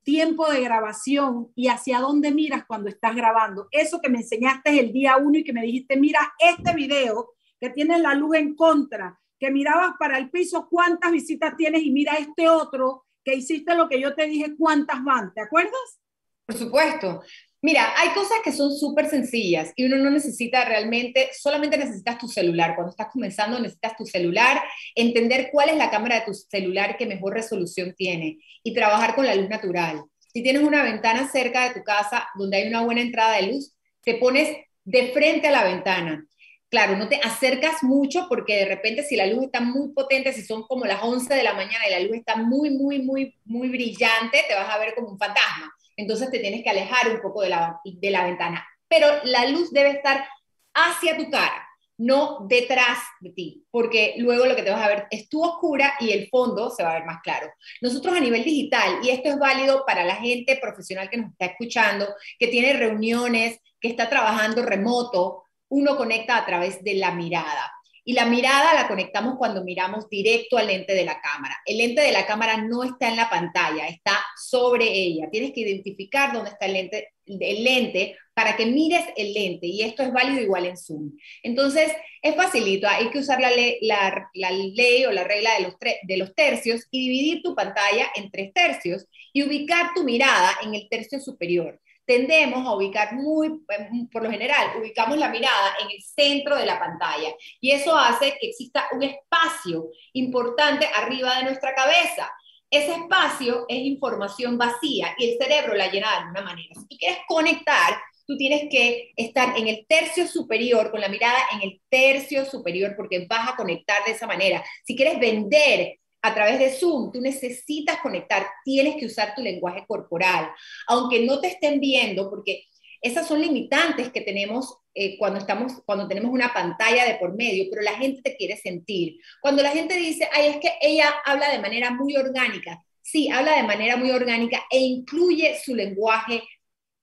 [0.03, 3.68] tiempo de grabación y hacia dónde miras cuando estás grabando.
[3.70, 7.70] Eso que me enseñaste el día uno y que me dijiste, mira, este video que
[7.70, 12.16] tiene la luz en contra, que mirabas para el piso cuántas visitas tienes y mira
[12.16, 15.99] este otro que hiciste lo que yo te dije cuántas van, ¿te acuerdas?
[16.45, 17.22] Por supuesto.
[17.62, 22.28] Mira, hay cosas que son súper sencillas y uno no necesita realmente, solamente necesitas tu
[22.28, 22.76] celular.
[22.76, 24.62] Cuando estás comenzando necesitas tu celular,
[24.95, 29.26] entender cuál es la cámara de tu celular que mejor resolución tiene y trabajar con
[29.26, 30.03] la luz natural.
[30.32, 33.76] Si tienes una ventana cerca de tu casa donde hay una buena entrada de luz,
[34.03, 34.55] te pones
[34.86, 36.26] de frente a la ventana.
[36.70, 40.43] Claro, no te acercas mucho porque de repente si la luz está muy potente, si
[40.43, 43.70] son como las 11 de la mañana y la luz está muy, muy, muy, muy
[43.70, 47.41] brillante, te vas a ver como un fantasma entonces te tienes que alejar un poco
[47.41, 48.65] de la, de la ventana.
[48.88, 50.26] Pero la luz debe estar
[50.74, 55.07] hacia tu cara, no detrás de ti, porque luego lo que te vas a ver
[55.09, 57.51] es tu oscura y el fondo se va a ver más claro.
[57.82, 61.47] Nosotros a nivel digital, y esto es válido para la gente profesional que nos está
[61.47, 62.07] escuchando,
[62.38, 67.72] que tiene reuniones, que está trabajando remoto, uno conecta a través de la mirada.
[68.03, 71.57] Y la mirada la conectamos cuando miramos directo al lente de la cámara.
[71.65, 75.28] El lente de la cámara no está en la pantalla, está sobre ella.
[75.30, 79.82] Tienes que identificar dónde está el lente, el lente para que mires el lente y
[79.82, 81.11] esto es válido igual en Zoom.
[81.43, 81.91] Entonces,
[82.22, 86.88] es facilito, hay que usar la, ley, o la regla de los, de los tercios
[86.89, 91.82] y dividir tu pantalla en tres tercios y ubicar tu mirada en el tercio superior
[92.08, 96.66] tendemos a ubicar muy, em, por lo general, ubicamos la mirada en el centro de
[96.66, 102.32] la pantalla y eso hace que exista un espacio importante arriba de nuestra cabeza.
[102.70, 106.76] Ese espacio es información vacía y el cerebro la llena de alguna manera.
[106.76, 111.39] Si tú quieres conectar, tú tienes que estar en el tercio superior, con la mirada
[111.53, 114.64] en el tercio superior, porque vas a conectar de esa manera.
[114.86, 119.86] Si quieres vender, a través de Zoom, tú necesitas conectar, tienes que usar tu lenguaje
[119.88, 120.49] corporal,
[120.88, 122.65] aunque no te estén viendo, porque
[123.01, 127.68] esas son limitantes que tenemos eh, cuando, estamos, cuando tenemos una pantalla de por medio,
[127.70, 129.18] pero la gente te quiere sentir.
[129.41, 133.55] Cuando la gente dice, ay, es que ella habla de manera muy orgánica, sí, habla
[133.55, 136.41] de manera muy orgánica e incluye su lenguaje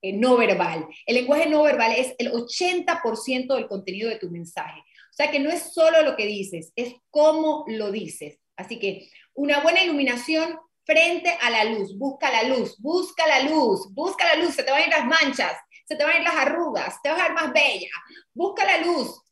[0.03, 0.87] eh, no verbal.
[1.07, 4.81] El lenguaje no verbal es el 80% del contenido de tu mensaje.
[4.81, 8.41] O sea que no es solo lo que dices, es cómo lo dices.
[8.57, 13.93] Así que una buena iluminación frente a la luz, busca la luz, busca la luz,
[13.93, 16.25] busca la luz, se te van a ir las manchas, se te van a ir
[16.25, 17.89] las arrugas, te vas a ver más bella,
[18.35, 19.23] busca la luz,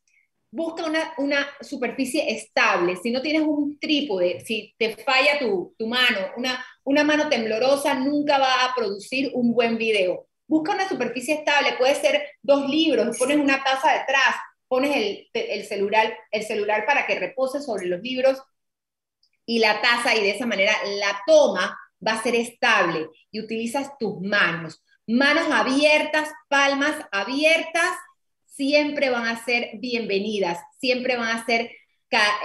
[0.50, 5.86] busca una, una superficie estable, si no tienes un trípode, si te falla tu, tu
[5.86, 10.26] mano, una, una mano temblorosa nunca va a producir un buen video.
[10.46, 14.36] Busca una superficie estable, puede ser dos libros, pones una taza detrás,
[14.68, 18.42] pones el, el, celular, el celular para que repose sobre los libros
[19.46, 23.96] y la taza y de esa manera la toma va a ser estable y utilizas
[23.98, 24.82] tus manos.
[25.06, 27.96] Manos abiertas, palmas abiertas,
[28.46, 31.70] siempre van a ser bienvenidas, siempre van a ser,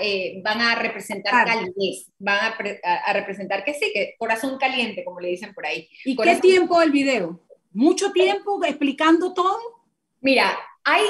[0.02, 5.30] eh, van a representar calidez, van a, representar que sí, que corazón caliente, como le
[5.30, 5.88] dicen por ahí.
[6.06, 7.42] ¿Y qué tiempo el video?
[7.72, 9.60] ¿Mucho tiempo explicando todo?
[10.22, 11.04] Mira, hay,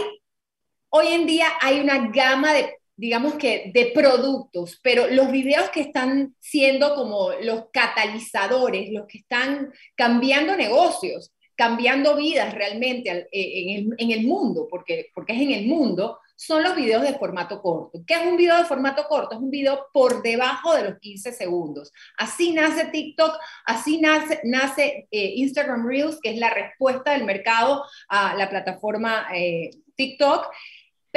[0.90, 5.82] hoy en día hay una gama de digamos que de productos, pero los videos que
[5.82, 14.12] están siendo como los catalizadores, los que están cambiando negocios, cambiando vidas realmente eh, en
[14.12, 18.00] el, mundo, porque, porque es en el mundo, son los videos de formato corto.
[18.06, 19.36] ¿Qué es un video de formato corto?
[19.36, 21.92] Es un video por debajo de los 15 segundos.
[22.16, 23.36] Así nace TikTok,
[23.66, 29.28] así nace, nace eh, Instagram Reels, que es la respuesta del mercado a la plataforma
[29.36, 30.46] eh, TikTok.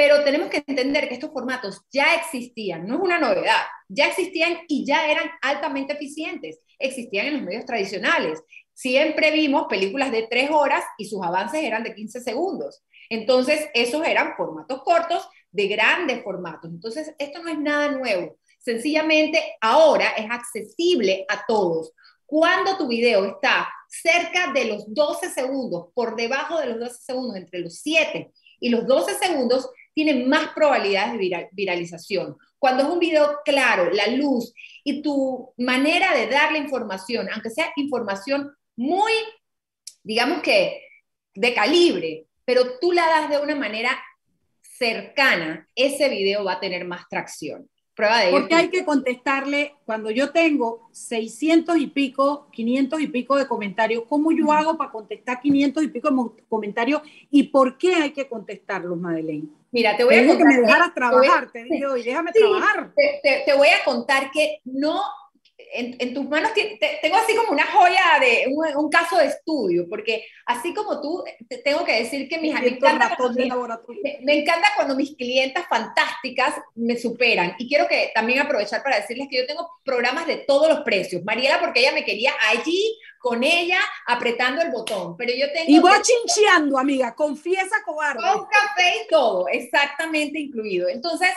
[0.01, 4.57] Pero tenemos que entender que estos formatos ya existían, no es una novedad, ya existían
[4.67, 8.41] y ya eran altamente eficientes, existían en los medios tradicionales.
[8.73, 12.81] Siempre vimos películas de tres horas y sus avances eran de 15 segundos.
[13.11, 16.71] Entonces, esos eran formatos cortos de grandes formatos.
[16.71, 18.37] Entonces, esto no es nada nuevo.
[18.57, 21.93] Sencillamente, ahora es accesible a todos.
[22.25, 27.35] Cuando tu video está cerca de los 12 segundos, por debajo de los 12 segundos,
[27.35, 28.31] entre los 7
[28.61, 32.37] y los 12 segundos, tiene más probabilidades de viralización.
[32.59, 37.49] Cuando es un video claro, la luz y tu manera de dar la información, aunque
[37.49, 39.11] sea información muy,
[40.03, 40.81] digamos que
[41.33, 43.99] de calibre, pero tú la das de una manera
[44.61, 47.69] cercana, ese video va a tener más tracción.
[47.93, 53.35] Prueba de Porque hay que contestarle, cuando yo tengo 600 y pico, 500 y pico
[53.35, 57.01] de comentarios, ¿cómo yo hago para contestar 500 y pico de comentarios?
[57.29, 59.49] ¿Y por qué hay que contestarlos, Madeleine?
[59.71, 60.37] Mira, te voy a contar.
[60.37, 62.91] que me dejaras trabajar, te, digo, y déjame trabajar.
[62.93, 65.01] te, voy a contar que no
[65.73, 70.73] en, tus manos tengo así como una joya de un, caso de estudio, porque así
[70.73, 71.23] como tú,
[71.63, 73.17] tengo que decir que mis, me, encanta
[74.21, 77.55] me, encanta cuando mis clientas fantásticas me superan.
[77.57, 81.23] Y quiero que también aprovechar para decirles que yo tengo programas de todos los precios.
[81.23, 85.69] Mariela, porque ella me quería allí con ella apretando el botón, pero yo tengo...
[85.69, 88.19] Y voy chincheando, amiga, confiesa cobarde.
[88.19, 90.89] Con café y todo, exactamente incluido.
[90.89, 91.29] Entonces,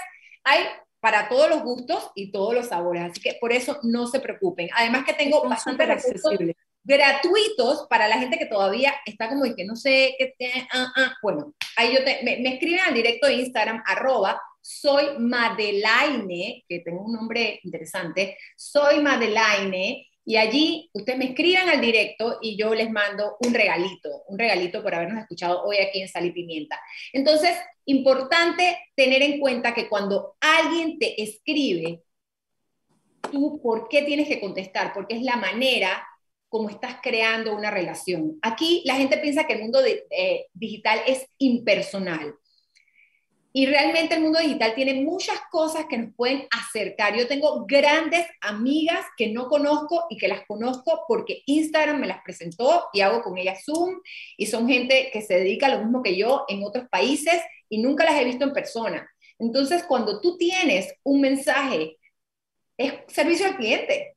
[0.45, 0.65] hay
[1.05, 3.03] para todos los gustos y todos los sabores.
[3.03, 4.71] Así que por eso no se preocupen.
[4.75, 9.67] Además que tengo bastante accesibles gratuitos para la gente que todavía está como y que
[9.67, 10.35] no sé qué
[10.71, 11.15] ah, ah.
[11.23, 17.03] bueno ahí yo me, me, escriben al directo de Instagram arroba soy Madelaine que tengo
[17.05, 22.91] un nombre interesante soy Madelaine y allí ustedes me escriban al directo y yo les
[22.91, 26.81] mando un regalito, un regalito por habernos escuchado hoy aquí en Sal y Pimienta.
[27.13, 32.03] Entonces, importante tener en cuenta que cuando alguien te escribe,
[33.31, 36.07] tú por qué tienes que contestar, porque es la manera
[36.49, 38.39] como estás creando una relación.
[38.41, 42.35] Aquí la gente piensa que el mundo eh, digital es impersonal.
[43.57, 47.17] Y realmente el mundo digital tiene muchas cosas que nos pueden acercar.
[47.17, 52.21] Yo tengo grandes amigas que no conozco y que las conozco porque Instagram me las
[52.25, 54.01] presentó y hago con ellas Zoom
[54.37, 57.79] y son gente que se dedica a lo mismo que yo en otros países y
[57.79, 59.09] nunca las he visto en persona.
[59.39, 61.97] Entonces, cuando tú tienes un mensaje,
[62.77, 64.17] es servicio al cliente.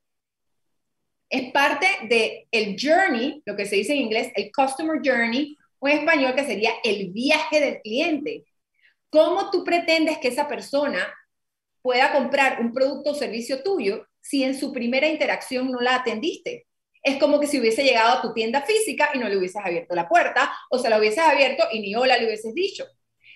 [1.29, 5.87] Es parte del el journey, lo que se dice en inglés, el customer journey, o
[5.87, 8.43] en español que sería el viaje del cliente
[9.09, 10.99] ¿Cómo tú pretendes que esa persona
[11.81, 16.67] pueda comprar un producto o servicio tuyo si en su primera interacción no la atendiste?
[17.01, 19.95] Es como que si hubiese llegado a tu tienda física y no le hubieses abierto
[19.95, 22.85] la puerta, o se la hubieses abierto y ni hola le hubieses dicho.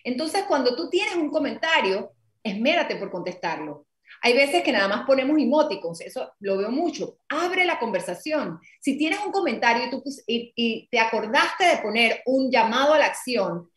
[0.03, 2.11] Entonces, cuando tú tienes un comentario,
[2.43, 3.85] esmérate por contestarlo.
[4.21, 7.17] Hay veces que nada más ponemos emoticons, eso lo veo mucho.
[7.29, 8.59] Abre la conversación.
[8.79, 9.89] Si tienes un comentario
[10.27, 13.69] y, te acordaste de poner un llamado a la acción,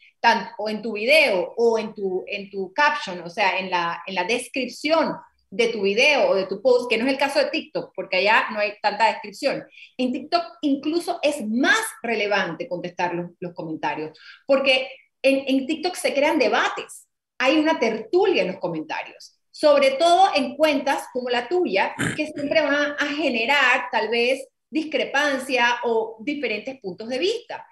[0.58, 4.14] o en tu video o en tu, en tu caption, o sea, en la, en
[4.14, 5.14] la descripción
[5.50, 8.16] de tu video o de tu post, que no es el caso de TikTok, porque
[8.16, 9.64] allá no hay tanta descripción.
[9.96, 14.88] En TikTok incluso es más relevante contestar los, los comentarios, porque
[15.22, 17.06] en, en TikTok se crean debates,
[17.38, 22.60] hay una tertulia en los comentarios, sobre todo en cuentas como la tuya, que siempre
[22.62, 27.64] van a generar tal vez discrepancia o diferentes puntos de vista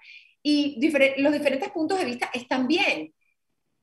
[0.43, 0.79] y
[1.19, 3.13] los diferentes puntos de vista están bien.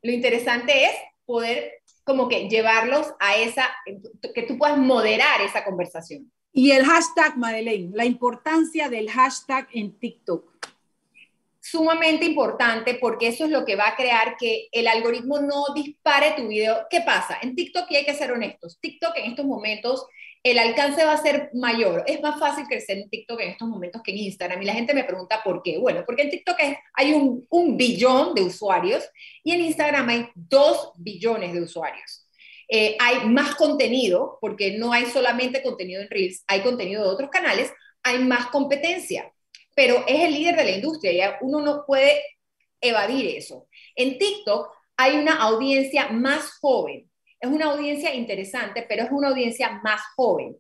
[0.01, 0.91] Lo interesante es
[1.25, 3.69] poder como que llevarlos a esa,
[4.33, 6.31] que tú puedas moderar esa conversación.
[6.51, 10.49] Y el hashtag, Madeleine, la importancia del hashtag en TikTok.
[11.61, 16.33] Sumamente importante porque eso es lo que va a crear que el algoritmo no dispare
[16.35, 16.87] tu video.
[16.89, 17.37] ¿Qué pasa?
[17.41, 20.07] En TikTok, y hay que ser honestos, TikTok en estos momentos
[20.43, 22.03] el alcance va a ser mayor.
[22.07, 24.61] Es más fácil crecer en TikTok en estos momentos que en Instagram.
[24.61, 25.77] Y la gente me pregunta por qué.
[25.77, 26.57] Bueno, porque en TikTok
[26.93, 29.03] hay un, billón de usuarios
[29.43, 32.25] y en Instagram hay dos billones de usuarios.
[32.69, 37.29] Eh, hay más contenido, porque no hay solamente contenido en Reels, hay contenido de otros
[37.31, 37.71] canales,
[38.03, 39.31] hay más competencia,
[39.75, 42.21] pero es el líder de la industria y uno no puede
[42.79, 43.67] evadir eso.
[43.95, 47.08] En TikTok hay una audiencia más joven,
[47.39, 50.57] es una audiencia interesante, pero es una audiencia más joven.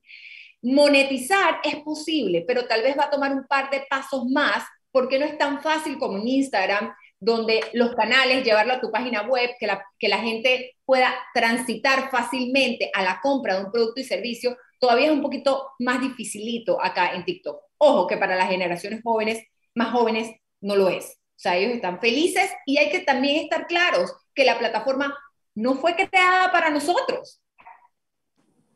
[0.61, 5.19] Monetizar es posible, pero tal vez va a tomar un par de pasos más porque
[5.19, 9.51] no es tan fácil como en Instagram donde los canales, llevarlo a tu página web,
[9.59, 14.05] que la, que la gente pueda transitar fácilmente a la compra de un producto y
[14.05, 17.61] servicio, todavía es un poquito más dificilito acá en TikTok.
[17.77, 19.43] Ojo que para las generaciones jóvenes,
[19.75, 21.05] más jóvenes, no lo es.
[21.05, 25.17] O sea, ellos están felices y hay que también estar claros que la plataforma
[25.55, 27.41] no fue creada para nosotros,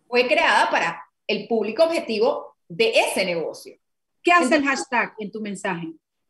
[0.07, 3.77] fue creada para el público objetivo de ese negocio.
[4.21, 5.87] ¿Qué hace el hashtag en tu mensaje?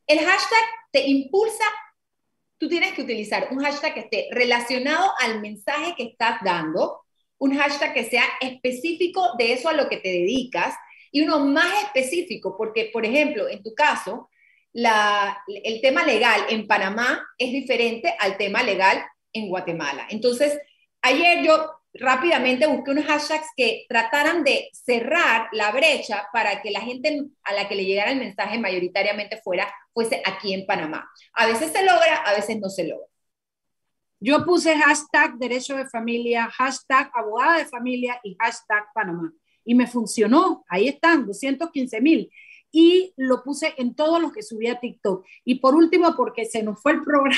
[0.07, 1.65] El hashtag te impulsa,
[2.57, 7.01] tú tienes que utilizar un hashtag que esté relacionado al mensaje que estás dando,
[7.37, 10.75] un hashtag que sea específico de eso a lo que te dedicas
[11.11, 14.29] y uno más específico, porque, por ejemplo, en tu caso,
[14.73, 20.07] el tema legal en Panamá es diferente al tema legal en Guatemala.
[20.09, 20.57] Entonces,
[21.01, 26.81] ayer yo rápidamente busqué unos hashtags que trataran de cerrar la brecha para que la
[26.81, 31.09] gente a la que le llegara el mensaje mayoritariamente fuera, fuese aquí en Panamá.
[31.33, 33.07] A veces se logra, a veces no se logra.
[34.19, 39.33] Yo puse hashtag derecho de familia, hashtag abogada de familia y hashtag Panamá.
[39.65, 40.63] Y me funcionó.
[40.69, 42.31] Ahí están, 215 mil.
[42.71, 45.25] Y lo puse en todos los que subí a TikTok.
[45.43, 47.35] Y por último, porque se nos fue el programa.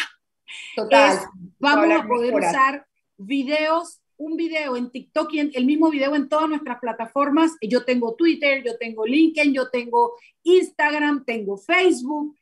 [0.75, 1.19] Total.
[1.59, 2.85] vamos a poder usar
[3.17, 7.51] videos un video en TikTok y el mismo video en todas nuestras plataformas.
[7.61, 12.37] Yo tengo Twitter, yo tengo LinkedIn, yo tengo Instagram, tengo Facebook.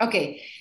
[0.00, 0.14] Ok,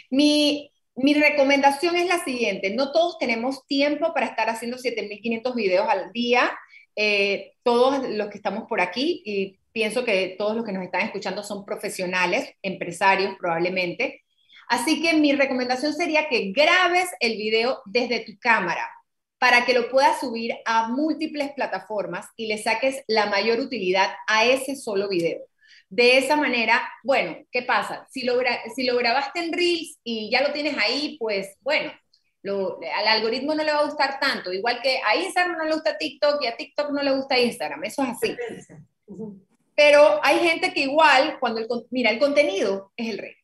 [0.09, 5.88] mi, mi recomendación es la siguiente, no todos tenemos tiempo para estar haciendo 7.500 videos
[5.89, 6.51] al día,
[6.95, 11.01] eh, todos los que estamos por aquí, y pienso que todos los que nos están
[11.01, 14.24] escuchando son profesionales, empresarios probablemente,
[14.68, 18.89] así que mi recomendación sería que grabes el video desde tu cámara
[19.38, 24.45] para que lo puedas subir a múltiples plataformas y le saques la mayor utilidad a
[24.45, 25.39] ese solo video.
[25.89, 28.07] De esa manera, bueno, ¿qué pasa?
[28.09, 28.39] Si lo,
[28.76, 31.91] si lo grabaste en Reels y ya lo tienes ahí, pues bueno,
[32.51, 35.97] al algoritmo no le va a gustar tanto, igual que a Instagram no le gusta
[35.97, 38.36] TikTok y a TikTok no le gusta Instagram, eso es así.
[39.76, 43.36] Pero hay gente que igual, cuando el, mira, el contenido es el rey.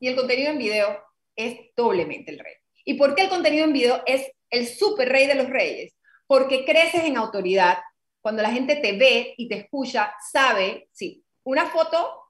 [0.00, 1.02] Y el contenido en video
[1.34, 2.54] es doblemente el rey.
[2.84, 5.94] ¿Y por qué el contenido en video es el super rey de los reyes,
[6.26, 7.78] porque creces en autoridad.
[8.20, 12.22] Cuando la gente te ve y te escucha, sabe, sí, una foto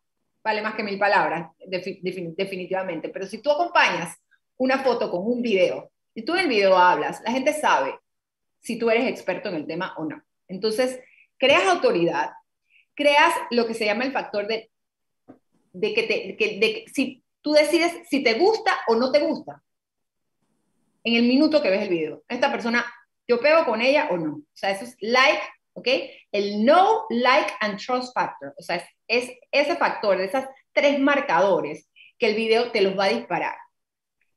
[0.42, 4.16] vale más que mil palabras, definitivamente, pero si tú acompañas
[4.58, 7.98] una foto con un video y tú en el video hablas, la gente sabe
[8.60, 10.22] si tú eres experto en el tema o no.
[10.46, 11.00] Entonces,
[11.36, 12.30] creas autoridad,
[12.94, 14.70] creas lo que se llama el factor de,
[15.72, 19.62] de que, te, de si tú decides si te gusta o no te gusta
[21.04, 22.24] en el minuto que ves el video.
[22.28, 22.84] Esta persona,
[23.28, 24.32] yo pego con ella o no.
[24.38, 25.42] O sea, eso es like,
[25.74, 25.86] ¿ok?
[26.32, 28.52] El no, like and trust factor.
[28.58, 31.88] O sea, es, ese factor, de esas tres marcadores
[32.18, 33.54] que el video te los va a disparar.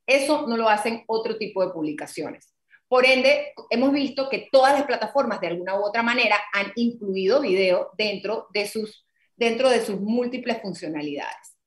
[0.06, 2.54] Eso no lo hacen otro tipo de publicaciones.
[2.88, 7.42] Por ende, hemos visto que todas las plataformas de alguna u otra manera han incluido
[7.42, 11.59] video dentro de sus, dentro de sus múltiples funcionalidades.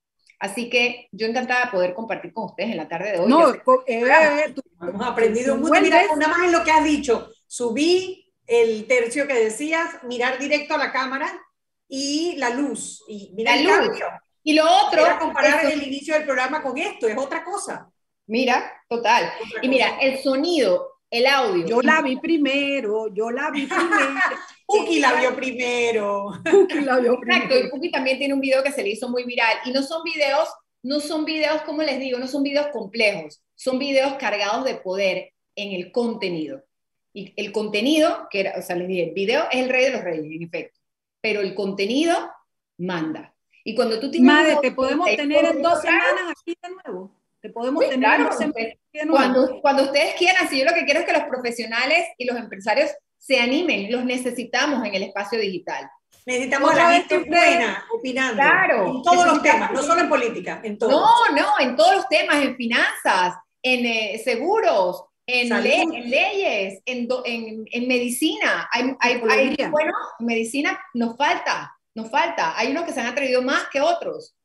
[0.43, 3.29] Así que yo encantada de poder compartir con ustedes en la tarde de hoy.
[3.29, 3.53] No,
[3.87, 5.79] eh, hemos aprendido mucho.
[5.79, 7.29] Mira, nada más en lo que has dicho.
[7.47, 11.31] Subí el tercio que decías, mirar directo a la cámara
[11.87, 13.05] y la luz.
[13.07, 14.05] Y mira el Cambio.
[14.43, 15.05] Y lo otro.
[15.05, 17.89] Era comparar el inicio del programa con esto, es otra cosa.
[18.27, 19.31] Mira, total.
[19.61, 21.65] y mira, el sonido, el audio.
[21.65, 24.11] Yo la vi primero, yo la vi primero.
[24.79, 26.31] Puki la vio primero.
[26.43, 27.43] Puki la vio primero.
[27.43, 29.57] Exacto, y Puki también tiene un video que se le hizo muy viral.
[29.65, 30.49] Y no son videos,
[30.81, 35.33] no son videos, como les digo, no son videos complejos, son videos cargados de poder
[35.55, 36.63] en el contenido.
[37.13, 39.91] Y el contenido, que era, o sea, les dije, el video es el rey de
[39.91, 40.79] los reyes, en efecto,
[41.21, 42.15] pero el contenido
[42.77, 43.33] manda.
[43.63, 44.27] Y cuando tú tienes...
[44.27, 47.11] Madre, te podemos tener en dos semanas aquí de nuevo.
[47.39, 48.77] Te podemos tener en dos semanas
[49.09, 52.37] Cuando, cuando ustedes quieran, si yo lo que quiero es que los profesionales y los
[52.37, 52.89] empresarios
[53.25, 55.89] se animen, los necesitamos en el espacio digital.
[56.25, 58.35] Necesitamos a la gente buena opinando.
[58.35, 58.87] Claro.
[58.87, 60.91] En todos los temas, no solo en política, en todos.
[60.91, 67.07] No, no, en todos los temas, en finanzas, en eh, seguros, en, en, leyes, en,
[67.23, 68.67] en, en medicina.
[68.69, 69.19] Hay, hay,
[69.69, 72.57] bueno, en medicina nos falta, nos falta.
[72.57, 74.35] Hay unos que se han atrevido más que otros.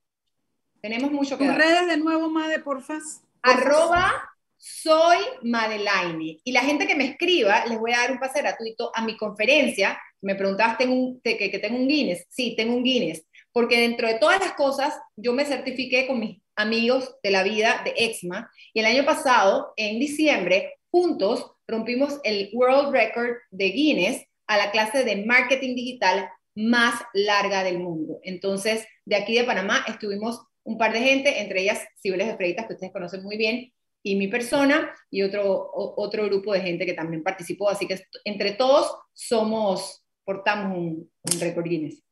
[0.81, 3.23] Tenemos mucho que Tus redes de nuevo, Made, porfas.
[3.43, 6.41] Arroba soy Madelaine.
[6.45, 9.17] Y la gente que me escriba, les voy a dar un pase gratuito a mi
[9.17, 9.99] conferencia.
[10.21, 12.27] Me preguntabas ¿tengo un, que, tengo un Guinness.
[12.29, 13.25] Sí, tengo un Guinness.
[13.53, 17.83] Porque dentro de todas las cosas, yo me certifiqué con mis amigos de la vida
[17.85, 18.51] de EXMA.
[18.75, 24.71] Y el año pasado, en diciembre, juntos rompimos el World Record de Guinness a la
[24.71, 28.19] clase de marketing digital más larga del mundo.
[28.23, 32.67] Entonces, de aquí de Panamá estuvimos un par de gente, entre ellas Cibeles de Freitas,
[32.67, 36.95] que ustedes conocen muy bien, y mi persona y otro, otro grupo de gente que
[36.95, 37.69] también participó.
[37.69, 42.03] Así que entre todos somos, portamos un, un récord Guinness.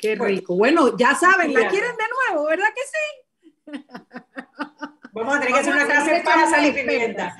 [0.00, 0.56] Qué rico.
[0.56, 3.84] Bueno, ya saben, la quieren de nuevo, ¿verdad que sí?
[5.12, 7.36] Vamos a tener que hacer una clase para salir pimienta.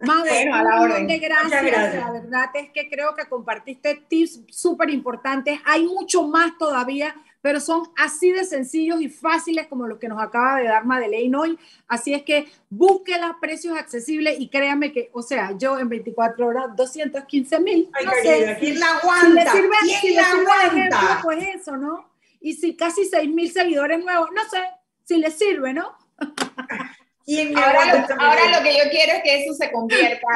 [0.00, 1.06] Madre, a la orden.
[1.06, 1.62] gracias.
[1.62, 2.04] gracias.
[2.04, 5.60] La verdad es que creo que compartiste tips súper importantes.
[5.64, 7.14] Hay mucho más todavía,
[7.46, 11.36] pero son así de sencillos y fáciles como los que nos acaba de dar Madeleine
[11.36, 11.58] hoy.
[11.86, 16.74] Así es que búsquela, precios accesibles y créame que, o sea, yo en 24 horas,
[16.74, 17.88] 215 mil.
[18.04, 19.52] No sé, ¿quién la aguanta?
[19.52, 22.10] Si le sirve, si le sirve ejemplo, pues eso, ¿no?
[22.40, 24.64] Y si casi 6 mil seguidores nuevos, no sé,
[25.04, 25.96] si le sirve, ¿no?
[26.18, 30.26] ahora, lo, ahora lo que yo quiero es que eso se convierta,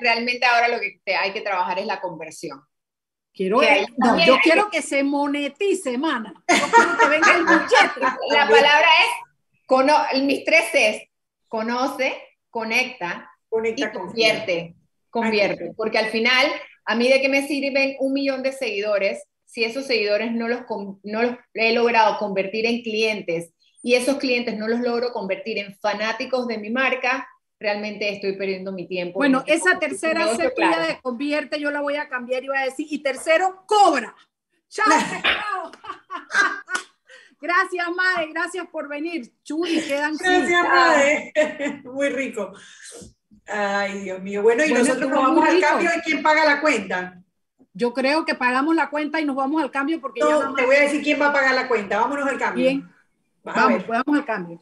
[0.00, 2.64] realmente ahora lo que hay que trabajar es la conversión.
[3.34, 3.60] Quiero,
[3.96, 6.32] no, yo quiero que se monetice, mana.
[6.48, 7.44] Yo quiero que venga el
[8.30, 8.88] La palabra
[10.12, 11.02] es, mis tres es,
[11.48, 12.16] conoce,
[12.48, 14.74] conecta, conecta y convierte.
[15.10, 15.72] Convierte.
[15.76, 16.46] Porque al final,
[16.84, 20.62] a mí de qué me sirven un millón de seguidores si esos seguidores no los,
[21.04, 25.76] no los he logrado convertir en clientes y esos clientes no los logro convertir en
[25.76, 27.28] fanáticos de mi marca,
[27.64, 29.18] realmente estoy perdiendo mi tiempo.
[29.18, 32.86] Bueno, esa tercera cepilla de convierte yo la voy a cambiar y voy a decir,
[32.90, 34.14] y tercero, cobra.
[34.68, 34.84] Chao,
[37.40, 39.32] Gracias, Mae, gracias por venir.
[39.42, 41.32] Chuy, quedan Gracias, Mae.
[41.84, 42.52] Muy rico.
[43.46, 44.42] Ay, Dios mío.
[44.42, 47.22] Bueno, y nosotros nos vamos al cambio de quién paga la cuenta.
[47.72, 50.76] Yo creo que pagamos la cuenta y nos vamos al cambio porque no, te voy
[50.76, 51.98] a decir quién va a pagar la cuenta.
[51.98, 52.62] Vámonos al cambio.
[52.62, 52.90] Bien.
[53.42, 54.60] Vamos, pues vamos al cambio.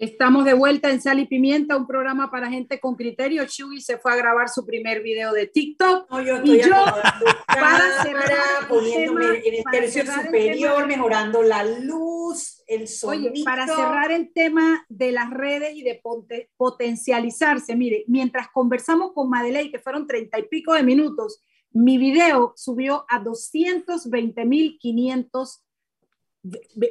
[0.00, 3.44] Estamos de vuelta en Sal y Pimienta, un programa para gente con criterio.
[3.46, 6.10] Chuy se fue a grabar su primer video de TikTok.
[6.10, 6.70] No, yo estoy y yo,
[7.46, 13.30] para cerrar poniéndome en el tercio superior, mejorando la luz, el sonido.
[13.30, 16.00] Oye, para cerrar el tema de las redes y de
[16.56, 21.42] potencializarse, mire, mientras conversamos con Madeleine, que fueron treinta y pico de minutos,
[21.72, 25.60] mi video subió a 220.500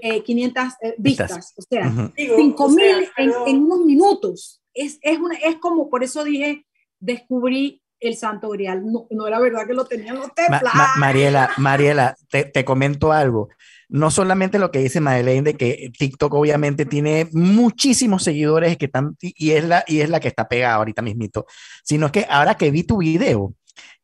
[0.01, 4.61] eh, 500 eh, vistas, o sea, 5.000 en, unos minutos.
[4.73, 6.65] Es, es, una, es como, por eso dije,
[6.99, 8.85] descubrí el Santo Grial.
[8.85, 10.71] No, no era verdad que lo tenían los templos.
[10.97, 13.49] Mariela, Mariela, te, te, comento algo.
[13.89, 19.17] No solamente lo que dice Madeleine de que TikTok obviamente tiene muchísimos seguidores que están,
[19.19, 21.45] y es la, y es la que está pegada ahorita mismito,
[21.83, 23.55] sino que ahora que vi tu video,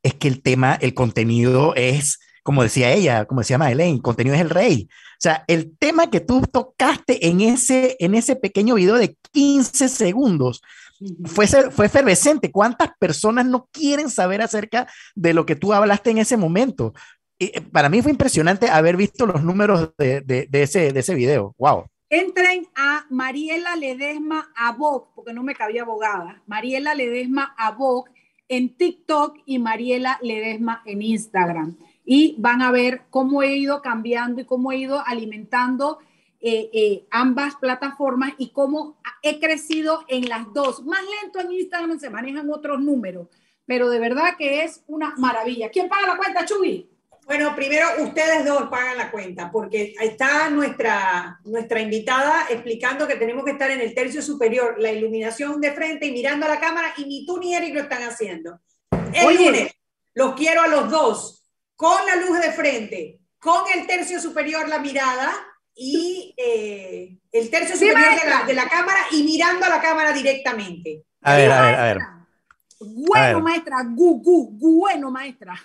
[0.02, 4.41] es que el tema, el contenido es como decía ella, como decía Madeleine, contenido es
[4.41, 4.88] el rey.
[4.91, 9.89] O sea, el tema que tú tocaste en ese, en ese pequeño video de 15
[9.89, 10.62] segundos
[11.26, 12.52] fue, fue efervescente.
[12.52, 16.93] ¿Cuántas personas no quieren saber acerca de lo que tú hablaste en ese momento?
[17.39, 21.00] Y eh, para mí fue impresionante haber visto los números de, de, de ese, de
[21.00, 21.56] ese video.
[21.58, 21.86] ¡Wow!
[22.12, 26.43] Entren a Mariela Ledesma Abog, porque no me cabía abogada.
[26.46, 28.06] Mariela Ledesma Abog
[28.48, 31.76] en TikTok y Mariela Ledesma en Instagram.
[32.06, 35.99] Y van a ver cómo he ido cambiando y cómo he ido alimentando
[36.39, 40.84] eh, eh, ambas plataformas y cómo he crecido en las dos.
[40.86, 43.30] Más lento en Instagram se manejan otros números,
[43.66, 45.70] pero de verdad que es una maravilla.
[45.70, 46.88] ¿Quién paga la cuenta, Chuy?
[47.26, 53.43] Bueno, primero ustedes dos pagan la cuenta, porque está nuestra, nuestra invitada explicando que tenemos
[53.43, 56.93] que estar en el tercio superior, la iluminación de frente y mirando a la cámara,
[56.97, 58.60] y ni tú ni Eric lo están haciendo.
[59.12, 59.74] El lunes,
[60.14, 61.45] los quiero a los dos,
[61.76, 65.34] con la luz de frente, con el tercio superior la mirada
[65.76, 70.13] y eh, el tercio superior de la, de la, cámara y mirando a la cámara
[70.13, 71.03] directamente.
[71.21, 72.14] A ver, a ver, a ver.
[72.86, 75.56] Bueno, maestra, gu, gu, bueno, maestra.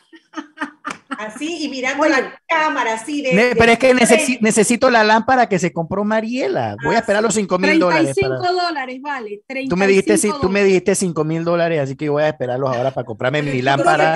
[1.19, 3.55] Así y mirando la cámara, así de.
[3.59, 3.93] pero es que
[4.41, 6.77] necesito la lámpara que se compró Mariela.
[6.83, 8.15] Voy a esperar los 5 mil dólares.
[8.15, 9.43] 35 dólares, vale.
[9.69, 12.91] tú me dijiste, tú me dijiste 5 mil dólares, así que voy a esperarlos ahora
[12.93, 14.15] para comprarme mi lámpara.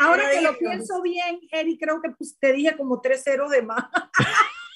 [0.00, 3.62] Ahora que lo pienso bien, Eri, creo que pues, te dije como 3 ceros de
[3.62, 3.84] más.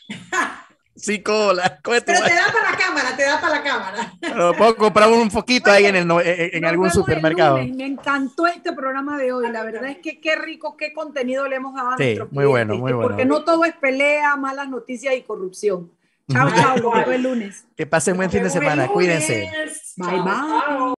[1.02, 1.80] Sí, cola.
[1.84, 4.14] Pero te da para la cámara, te da para la cámara.
[4.20, 7.58] Pero puedo comprar un foquito ahí en, el, en, algún supermercado.
[7.58, 9.50] Me encantó este programa de hoy.
[9.50, 12.76] La verdad es que qué rico, qué contenido le hemos dado a sí, muy bueno,
[12.76, 13.08] muy bueno.
[13.08, 15.90] Porque no todo es pelea, malas noticias y corrupción.
[16.30, 17.66] Chao, chao, lo el lunes.
[17.76, 18.86] Que pasen buen fin de semana.
[18.86, 19.50] Cuídense.
[19.96, 20.94] Bye, bye.